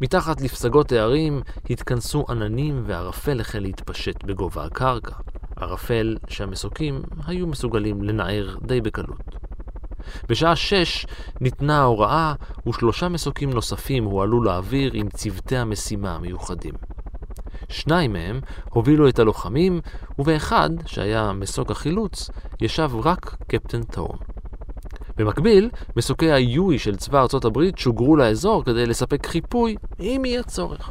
מתחת 0.00 0.40
לפסגות 0.40 0.92
הערים 0.92 1.42
התכנסו 1.70 2.24
עננים 2.28 2.82
וערפל 2.86 3.40
החל 3.40 3.58
להתפשט 3.58 4.24
בגובה 4.24 4.64
הקרקע. 4.64 5.14
ערפל 5.56 6.16
שהמסוקים 6.28 7.02
היו 7.26 7.46
מסוגלים 7.46 8.02
לנער 8.02 8.56
די 8.62 8.80
בקלות. 8.80 9.40
בשעה 10.28 10.56
שש 10.56 11.06
ניתנה 11.40 11.80
ההוראה 11.80 12.34
ושלושה 12.68 13.08
מסוקים 13.08 13.50
נוספים 13.50 14.04
הועלו 14.04 14.42
לאוויר 14.42 14.90
עם 14.94 15.08
צוותי 15.08 15.56
המשימה 15.56 16.14
המיוחדים. 16.14 16.74
שניים 17.68 18.12
מהם 18.12 18.40
הובילו 18.70 19.08
את 19.08 19.18
הלוחמים, 19.18 19.80
ובאחד, 20.18 20.70
שהיה 20.86 21.32
מסוק 21.32 21.70
החילוץ, 21.70 22.30
ישב 22.60 22.90
רק 23.04 23.36
קפטן 23.48 23.82
טורן. 23.82 24.18
במקביל, 25.20 25.70
מסוקי 25.96 26.32
היואי 26.32 26.78
של 26.78 26.96
צבא 26.96 27.20
ארצות 27.20 27.44
הברית 27.44 27.78
שוגרו 27.78 28.16
לאזור 28.16 28.64
כדי 28.64 28.86
לספק 28.86 29.26
חיפוי 29.26 29.76
אם 30.00 30.22
יהיה 30.24 30.42
צורך. 30.42 30.90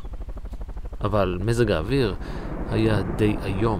אבל 1.01 1.39
מזג 1.45 1.71
האוויר 1.71 2.15
היה 2.69 3.01
די 3.01 3.35
איום, 3.45 3.79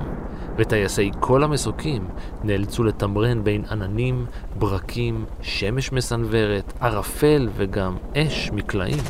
וטייסי 0.57 1.11
כל 1.19 1.43
המסוקים 1.43 2.07
נאלצו 2.43 2.83
לתמרן 2.83 3.43
בין 3.43 3.63
עננים, 3.71 4.25
ברקים, 4.59 5.25
שמש 5.41 5.91
מסנוורת, 5.91 6.73
ערפל 6.81 7.49
וגם 7.55 7.97
אש 8.17 8.51
מקלעים. 8.51 9.03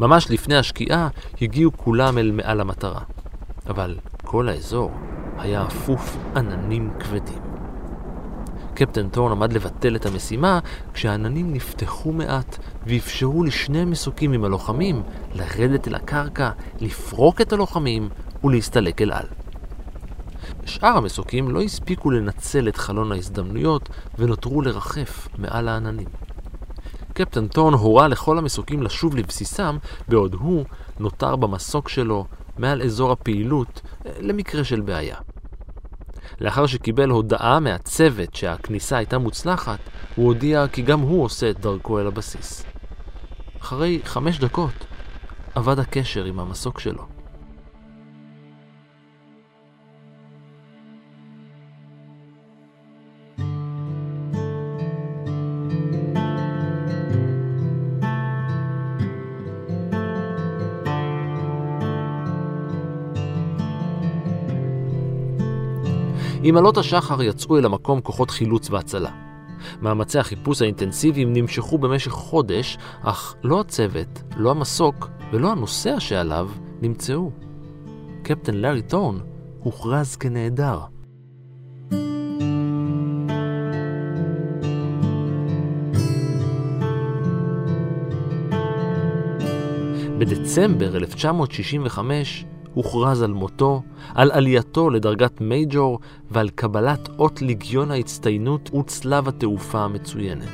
ממש 0.00 0.30
לפני 0.30 0.56
השקיעה 0.56 1.08
הגיעו 1.42 1.70
כולם 1.76 2.18
אל 2.18 2.30
מעל 2.30 2.60
המטרה, 2.60 3.00
אבל 3.66 3.96
כל 4.24 4.48
האזור 4.48 4.90
היה 5.38 5.66
אפוף 5.66 6.16
עננים 6.36 6.90
כבדים. 7.00 7.38
קפטן 8.74 9.08
טורן 9.08 9.32
עמד 9.32 9.52
לבטל 9.52 9.96
את 9.96 10.06
המשימה 10.06 10.58
כשהעננים 10.92 11.52
נפתחו 11.52 12.12
מעט 12.12 12.58
ואפשרו 12.86 13.44
לשני 13.44 13.84
מסוקים 13.84 14.32
עם 14.32 14.44
הלוחמים 14.44 15.02
לרדת 15.34 15.88
אל 15.88 15.94
הקרקע, 15.94 16.50
לפרוק 16.80 17.40
את 17.40 17.52
הלוחמים 17.52 18.08
ולהסתלק 18.44 19.02
אל 19.02 19.12
על. 19.12 19.26
שאר 20.64 20.96
המסוקים 20.96 21.50
לא 21.50 21.62
הספיקו 21.62 22.10
לנצל 22.10 22.68
את 22.68 22.76
חלון 22.76 23.12
ההזדמנויות 23.12 23.88
ונותרו 24.18 24.62
לרחף 24.62 25.28
מעל 25.38 25.68
העננים. 25.68 26.08
קפטן 27.12 27.48
טורן 27.48 27.74
הורה 27.74 28.08
לכל 28.08 28.38
המסוקים 28.38 28.82
לשוב 28.82 29.16
לבסיסם, 29.16 29.76
בעוד 30.08 30.34
הוא 30.34 30.64
נותר 30.98 31.36
במסוק 31.36 31.88
שלו 31.88 32.26
מעל 32.58 32.82
אזור 32.82 33.12
הפעילות 33.12 33.80
למקרה 34.20 34.64
של 34.64 34.80
בעיה. 34.80 35.16
לאחר 36.40 36.66
שקיבל 36.66 37.10
הודעה 37.10 37.60
מהצוות 37.60 38.34
שהכניסה 38.34 38.96
הייתה 38.96 39.18
מוצלחת, 39.18 39.78
הוא 40.16 40.26
הודיע 40.26 40.68
כי 40.72 40.82
גם 40.82 41.00
הוא 41.00 41.24
עושה 41.24 41.50
את 41.50 41.60
דרכו 41.60 42.00
אל 42.00 42.06
הבסיס. 42.06 42.64
אחרי 43.60 44.00
חמש 44.04 44.38
דקות 44.38 44.86
אבד 45.56 45.78
הקשר 45.78 46.24
עם 46.24 46.40
המסוק 46.40 46.80
שלו. 46.80 47.15
עם 66.48 66.56
עלות 66.56 66.78
השחר 66.78 67.22
יצאו 67.22 67.58
אל 67.58 67.64
המקום 67.64 68.00
כוחות 68.00 68.30
חילוץ 68.30 68.70
והצלה. 68.70 69.10
מאמצי 69.82 70.18
החיפוש 70.18 70.62
האינטנסיביים 70.62 71.32
נמשכו 71.32 71.78
במשך 71.78 72.10
חודש, 72.10 72.78
אך 73.02 73.34
לא 73.44 73.60
הצוות, 73.60 74.22
לא 74.36 74.50
המסוק 74.50 75.08
ולא 75.32 75.52
הנוסע 75.52 76.00
שעליו 76.00 76.48
נמצאו. 76.82 77.30
קפטן 78.22 78.54
לארי 78.54 78.82
טורן 78.82 79.18
הוכרז 79.62 80.16
כנעדר. 80.16 80.80
בדצמבר 90.18 90.96
1965 90.96 92.44
הוכרז 92.76 93.22
על 93.22 93.32
מותו, 93.32 93.82
על 94.14 94.30
עלייתו 94.30 94.90
לדרגת 94.90 95.40
מייג'ור 95.40 95.98
ועל 96.30 96.48
קבלת 96.48 97.08
אות 97.18 97.42
ליגיון 97.42 97.90
ההצטיינות 97.90 98.74
וצלב 98.74 99.28
התעופה 99.28 99.78
המצוינת. 99.78 100.48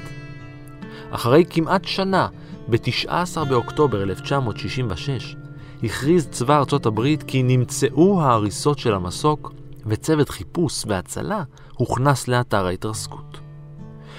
אחרי 1.10 1.44
כמעט 1.50 1.84
שנה, 1.84 2.28
ב-19 2.68 3.44
באוקטובר 3.48 4.02
1966, 4.02 5.36
הכריז 5.82 6.28
צבא 6.30 6.58
ארצות 6.58 6.86
הברית 6.86 7.22
כי 7.22 7.42
נמצאו 7.42 8.22
ההריסות 8.22 8.78
של 8.78 8.94
המסוק, 8.94 9.52
וצוות 9.86 10.28
חיפוש 10.28 10.84
והצלה 10.86 11.42
הוכנס 11.74 12.28
לאתר 12.28 12.66
ההתרסקות. 12.66 13.40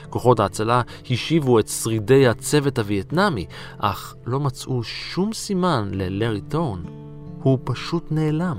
כוחות 0.10 0.40
ההצלה 0.40 0.82
השיבו 1.10 1.60
את 1.60 1.68
שרידי 1.68 2.28
הצוות 2.28 2.80
הווייטנאמי, 2.80 3.46
אך 3.78 4.16
לא 4.26 4.40
מצאו 4.40 4.84
שום 4.84 5.34
סימן 5.34 5.90
ללארי 5.92 6.42
טורן 6.42 7.03
הוא 7.44 7.60
פשוט 7.64 8.12
נעלם. 8.12 8.58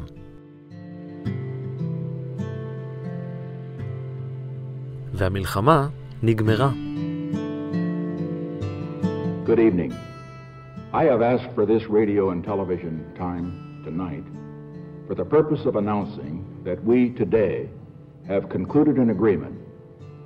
והמלחמה 5.12 5.88
נגמרה. 6.23 6.70
Good 9.47 9.59
evening. 9.59 9.92
I 10.92 11.05
have 11.05 11.23
asked 11.23 11.51
for 11.55 11.64
this 11.66 11.85
radio 11.99 12.31
and 12.31 12.44
television 12.44 12.94
time 13.25 13.47
tonight 13.87 14.27
for 15.07 15.14
the 15.14 15.25
purpose 15.37 15.62
of 15.68 15.77
announcing 15.77 16.35
that 16.64 16.79
we 16.90 16.99
today 17.23 17.57
have 18.33 18.49
concluded 18.57 18.97
an 19.05 19.11
agreement 19.16 19.57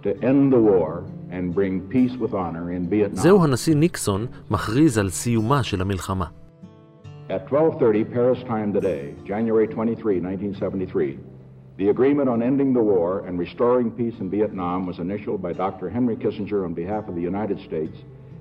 to 0.05 0.11
end 0.31 0.53
the 0.53 0.63
war 0.71 0.91
and 1.35 1.55
bring 1.59 1.75
peace 1.95 2.15
with 2.23 2.33
honor 2.35 2.73
in 2.77 2.83
Vietnam. 2.91 3.23
זהו 3.23 3.45
הנשיא 3.45 3.77
ניקסון 3.77 4.27
מכריז 4.51 4.99
על 4.99 5.11
סיומה 5.11 5.63
של 5.63 5.81
המלחמה. 5.81 6.27
At 7.31 7.47
12:30 7.51 8.05
Paris 8.17 8.41
time 8.55 8.73
today, 8.73 9.13
January 9.33 9.69
23, 9.69 10.19
1973, 10.19 11.19
the 11.77 11.91
agreement 11.91 12.29
on 12.35 12.43
ending 12.43 12.73
the 12.73 12.81
war 12.93 13.11
and 13.27 13.39
restoring 13.39 13.91
peace 13.91 14.17
in 14.23 14.31
Vietnam 14.31 14.87
was 14.87 14.99
initialed 14.99 15.43
by 15.43 15.53
Dr. 15.53 15.91
Henry 15.91 16.17
Kissinger 16.17 16.65
on 16.65 16.73
behalf 16.73 17.05
of 17.07 17.15
the 17.19 17.25
United 17.33 17.59
States 17.69 17.97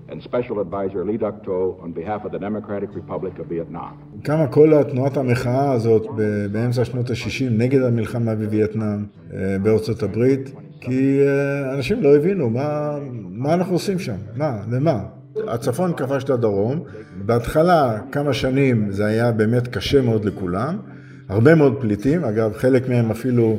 and 0.10 0.24
Special 0.30 0.58
Advisor 0.66 1.04
Lee 1.10 1.18
Duc 1.18 1.44
Tho 1.46 1.78
on 1.84 1.92
behalf 1.92 2.22
of 2.26 2.32
the 2.32 2.40
Democratic 2.48 2.90
Republic 2.96 3.34
of 3.40 3.48
Vietnam. 3.50 3.94
קמה 4.24 4.48
כל 4.48 4.84
תנועת 4.92 5.18
המחאה 5.18 5.72
הזאת 5.72 6.08
באמצע 6.52 6.86
שנות 6.86 7.10
ה-60 7.10 7.44
נגד 7.52 7.82
המלחמה 7.82 8.36
בווייטנאם 8.36 9.06
בארצות 9.64 10.04
הברית, 10.04 10.52
כי 10.82 11.20
אנשים 11.74 12.04
לא 12.04 12.16
הבינו 12.16 12.50
מה, 12.50 12.98
מה 13.30 13.54
אנחנו 13.54 13.74
עושים 13.74 14.00
שם, 14.00 14.18
מה, 14.36 14.58
למה. 14.72 15.17
הצפון 15.50 15.94
כבש 15.94 16.24
את 16.24 16.30
הדרום, 16.30 16.80
בהתחלה 17.26 18.00
כמה 18.12 18.34
שנים 18.34 18.92
זה 18.92 19.06
היה 19.06 19.32
באמת 19.32 19.68
קשה 19.68 20.02
מאוד 20.02 20.26
לכולם, 20.26 20.78
הרבה 21.30 21.56
מאוד 21.56 21.78
פליטים, 21.82 22.24
אגב 22.24 22.54
חלק 22.54 22.90
מהם 22.90 23.12
אפילו, 23.12 23.58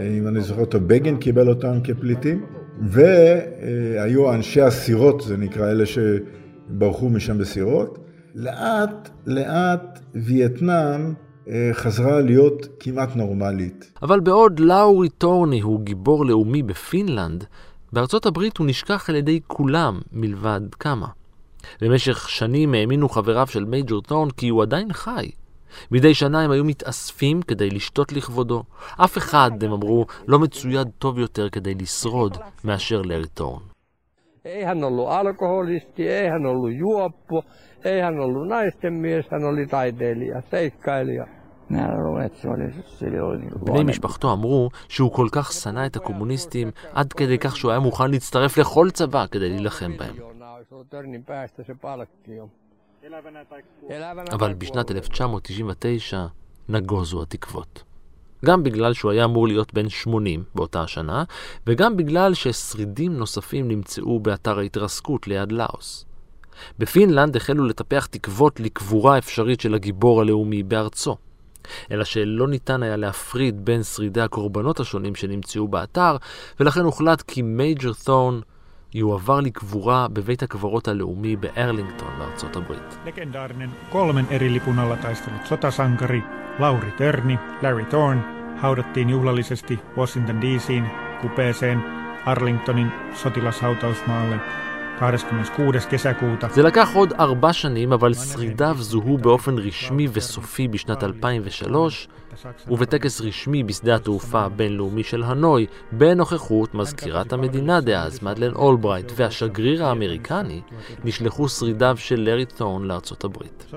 אם 0.00 0.28
אני 0.28 0.40
זוכר 0.40 0.60
אותו, 0.60 0.80
בגין 0.80 1.16
קיבל 1.16 1.48
אותם 1.48 1.78
כפליטים, 1.84 2.46
והיו 2.80 4.34
אנשי 4.34 4.60
הסירות, 4.60 5.20
זה 5.20 5.36
נקרא, 5.36 5.70
אלה 5.70 5.84
שברחו 5.86 7.08
משם 7.08 7.38
בסירות. 7.38 7.98
לאט 8.34 9.08
לאט 9.26 9.98
וייטנאם 10.14 11.14
חזרה 11.72 12.20
להיות 12.20 12.66
כמעט 12.80 13.16
נורמלית. 13.16 13.92
אבל 14.02 14.20
בעוד 14.20 14.60
לאורי 14.60 15.08
טורני 15.08 15.60
הוא 15.60 15.80
גיבור 15.80 16.26
לאומי 16.26 16.62
בפינלנד, 16.62 17.44
בארצות 17.92 18.26
הברית 18.26 18.56
הוא 18.56 18.66
נשכח 18.66 19.10
על 19.10 19.16
ידי 19.16 19.40
כולם 19.46 20.00
מלבד 20.12 20.60
כמה. 20.80 21.06
במשך 21.80 22.28
שנים 22.28 22.74
האמינו 22.74 23.08
חבריו 23.08 23.46
של 23.46 23.64
מייג'ור 23.64 24.02
טורן 24.02 24.30
כי 24.30 24.48
הוא 24.48 24.62
עדיין 24.62 24.92
חי. 24.92 25.30
מדי 25.90 26.14
שנה 26.14 26.42
הם 26.42 26.50
היו 26.50 26.64
מתאספים 26.64 27.42
כדי 27.42 27.70
לשתות 27.70 28.12
לכבודו. 28.12 28.62
אף 29.04 29.18
אחד, 29.18 29.50
הם 29.62 29.72
אמרו, 29.72 30.06
לא 30.28 30.38
מצויד 30.38 30.88
טוב 30.98 31.18
יותר 31.18 31.48
כדי 31.48 31.74
לשרוד 31.74 32.36
מאשר 32.64 33.02
לארי 33.02 33.28
טורן. 33.34 33.62
Ei 34.46 34.64
hän 34.64 34.84
ollut 34.84 35.10
alkoholisti, 35.10 36.08
ei 36.08 36.28
hän 36.28 36.46
ollut 36.46 36.74
juoppo, 36.82 37.42
ei 37.84 38.00
hän 38.00 38.20
ollut 38.20 38.48
naisten 38.48 38.94
mies, 38.94 39.26
hän 39.30 39.44
oli 39.44 39.66
taiteilija, 39.66 40.40
seikkailija. 40.50 41.26
בני 43.60 43.84
משפחתו 43.84 44.32
אמרו 44.32 44.68
שהוא 44.88 45.12
כל 45.12 45.28
כך 45.32 45.52
שנא 45.52 45.86
את 45.86 45.96
הקומוניסטים 45.96 46.70
עד 46.92 47.12
כדי 47.12 47.38
כך 47.38 47.56
שהוא 47.56 47.70
היה 47.70 47.80
מוכן 47.80 48.10
להצטרף 48.10 48.58
לכל 48.58 48.90
צבא 48.90 49.26
כדי 49.30 49.48
להילחם 49.48 49.96
בהם. 49.96 50.14
אבל 54.32 54.54
בשנת 54.54 54.90
1999 54.90 56.26
נגוזו 56.68 57.22
התקוות. 57.22 57.82
גם 58.44 58.62
בגלל 58.62 58.92
שהוא 58.92 59.10
היה 59.10 59.24
אמור 59.24 59.48
להיות 59.48 59.74
בן 59.74 59.88
80 59.88 60.44
באותה 60.54 60.82
השנה, 60.82 61.24
וגם 61.66 61.96
בגלל 61.96 62.34
ששרידים 62.34 63.16
נוספים 63.16 63.68
נמצאו 63.68 64.20
באתר 64.20 64.58
ההתרסקות 64.58 65.28
ליד 65.28 65.52
לאוס. 65.52 66.04
בפינלנד 66.78 67.36
החלו 67.36 67.64
לטפח 67.64 68.06
תקוות 68.06 68.60
לקבורה 68.60 69.18
אפשרית 69.18 69.60
של 69.60 69.74
הגיבור 69.74 70.20
הלאומי 70.20 70.62
בארצו. 70.62 71.16
אלא 71.90 72.04
שלא 72.04 72.48
ניתן 72.48 72.82
היה 72.82 72.96
להפריד 72.96 73.64
בין 73.64 73.82
שרידי 73.82 74.20
הקורבנות 74.20 74.80
השונים 74.80 75.14
שנמצאו 75.14 75.68
באתר, 75.68 76.16
ולכן 76.60 76.80
הוחלט 76.80 77.22
כי 77.22 77.42
מייג'ר 77.42 77.92
תורן 78.04 78.40
יועבר 78.93 79.39
לקבורה 79.39 80.07
בבית 80.07 80.43
הקברות 80.43 80.87
הלאומי 80.87 81.35
בארלינגטון 81.35 82.13
בארצות 82.17 82.55
הברית. 82.55 82.97
Legendaarinen 83.05 83.69
kolmen 83.89 84.27
eri 84.29 84.53
lipun 84.53 84.79
alla 84.79 84.97
taistellut 84.97 85.45
sotasankari 85.45 86.23
Lauri 86.59 86.91
Törni, 86.91 87.39
Larry 87.61 87.85
Thorne, 87.85 88.21
haudattiin 88.57 89.09
juhlallisesti 89.09 89.79
Washington 89.97 90.41
DCin 90.41 90.85
kupeeseen 91.21 91.83
Arlingtonin 92.25 92.91
sotilashautausmaalle 93.13 94.39
26 95.00 95.86
kesäkuuta. 95.86 96.46
זה 96.54 96.62
לקח 96.62 96.88
עוד 96.94 97.12
ארבע 97.12 97.52
שנים, 97.52 97.92
אבל 97.92 98.14
שרידיו 98.14 98.76
זוהו 98.78 99.18
באופן 99.18 99.58
רשמי 99.58 100.08
וסופי 100.12 100.68
בשנת 100.68 101.04
2003, 101.04 102.08
ובטקס 102.68 103.20
רשמי 103.20 103.62
בשדה 103.62 103.94
התעופה 103.94 104.40
הבינלאומי 104.40 105.02
של 105.02 105.22
הנוי, 105.22 105.66
בנוכחות 105.92 106.74
מזכירת 106.74 107.32
המדינה 107.32 107.80
דאז, 107.80 108.22
מדלן 108.22 108.54
אולברייט, 108.54 109.12
והשגריר 109.16 109.84
האמריקני, 109.84 110.60
נשלחו 111.04 111.48
שרידיו 111.48 111.96
של 111.98 112.20
לארי 112.20 112.44
תורן 112.44 112.84
לארצות 112.84 113.24
הברית. 113.24 113.74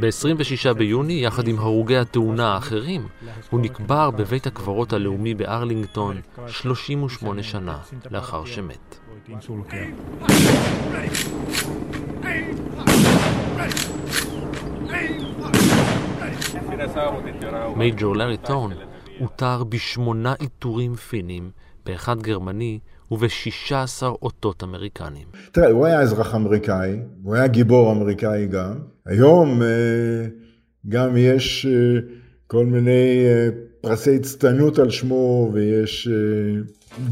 ב-26 0.00 0.72
ביוני, 0.72 1.24
יחד 1.24 1.48
עם 1.48 1.58
הרוגי 1.58 1.96
התאונה 1.96 2.54
האחרים, 2.54 3.08
הוא 3.50 3.60
נקבר 3.60 4.10
בבית 4.10 4.46
הקברות 4.46 4.92
הלאומי 4.92 5.34
בארלינגטון 5.34 6.20
38 6.46 7.42
שנה 7.42 7.78
לאחר 8.10 8.44
שמת. 8.44 9.00
מייג'ור 17.76 18.16
לארי 18.16 18.36
טורן 18.36 18.70
עוטר 19.20 19.64
בשמונה 19.64 20.34
עיטורים 20.38 20.94
פינים, 20.94 21.50
באחד 21.86 22.22
גרמני 22.22 22.78
וב-16 23.10 24.02
אותות 24.02 24.62
אמריקניים. 24.62 25.26
תראה, 25.52 25.70
הוא 25.70 25.86
היה 25.86 26.00
אזרח 26.00 26.34
אמריקאי, 26.34 27.00
הוא 27.22 27.34
היה 27.34 27.46
גיבור 27.46 27.92
אמריקאי 27.92 28.46
גם. 28.46 28.74
היום 29.06 29.62
גם 30.88 31.16
יש 31.16 31.66
כל 32.46 32.66
מיני 32.66 33.24
פרסי 33.80 34.16
הצטיינות 34.16 34.78
על 34.78 34.90
שמו, 34.90 35.50
ויש 35.52 36.08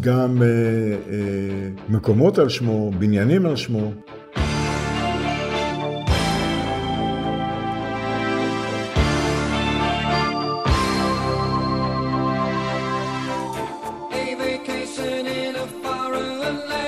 גם 0.00 0.42
מקומות 1.88 2.38
על 2.38 2.48
שמו, 2.48 2.90
בניינים 2.90 3.46
על 3.46 3.56
שמו. 3.56 3.92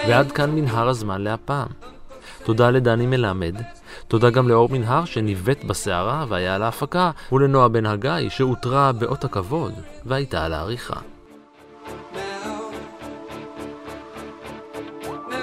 ועד 0.09 0.32
כאן 0.32 0.51
מנהר 0.51 0.88
הזמן 0.88 1.22
להפעם. 1.22 1.68
תודה 2.45 2.70
לדני 2.70 3.07
מלמד, 3.07 3.55
תודה 4.09 4.30
גם 4.30 4.49
לאור 4.49 4.68
מנהר 4.68 5.05
שניווט 5.05 5.64
בסערה 5.64 6.24
והיה 6.28 6.55
על 6.55 6.62
ההפקה, 6.62 7.11
ולנועה 7.32 7.68
בן 7.68 7.86
הגיא 7.86 8.28
שאותרה 8.28 8.93
באות 8.93 9.24
הכבוד 9.24 9.72
והייתה 10.07 10.45
על 10.45 10.53
העריכה. 10.53 11.01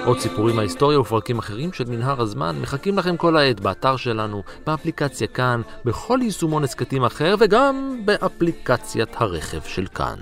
עוד 0.08 0.18
סיפורים 0.18 0.56
מההיסטוריה 0.56 1.00
ופרקים 1.00 1.38
אחרים 1.38 1.72
של 1.72 1.84
מנהר 1.84 2.20
הזמן 2.20 2.56
מחכים 2.60 2.98
לכם 2.98 3.16
כל 3.16 3.36
העת 3.36 3.60
באתר 3.60 3.96
שלנו, 3.96 4.42
באפליקציה 4.66 5.26
כאן, 5.26 5.62
בכל 5.84 6.18
יישומון 6.22 6.64
הסכתים 6.64 7.04
אחר 7.04 7.34
וגם 7.38 8.00
באפליקציית 8.04 9.08
הרכב 9.16 9.60
של 9.62 9.86
כאן. 9.86 10.14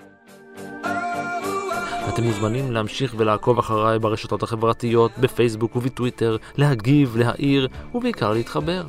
אתם 2.08 2.22
מוזמנים 2.22 2.72
להמשיך 2.72 3.14
ולעקוב 3.18 3.58
אחריי 3.58 3.98
ברשתות 3.98 4.42
החברתיות, 4.42 5.10
בפייסבוק 5.20 5.76
ובטוויטר, 5.76 6.36
להגיב, 6.56 7.16
להעיר 7.16 7.68
ובעיקר 7.94 8.32
להתחבר. 8.32 8.82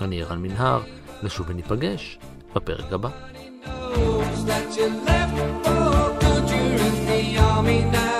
אני 0.00 0.22
ערן 0.22 0.42
מנהר, 0.42 0.80
נשוב 1.22 1.46
וניפגש 1.50 2.18
בפרק 2.54 2.92
הבא. 2.92 3.08
that 4.46 4.76
you 4.76 4.88
left 5.06 5.36
for 5.64 6.18
good, 6.20 6.44
you're 6.50 6.80
in 6.86 6.94
the 7.06 7.20
army 7.38 7.80
now. 7.92 8.11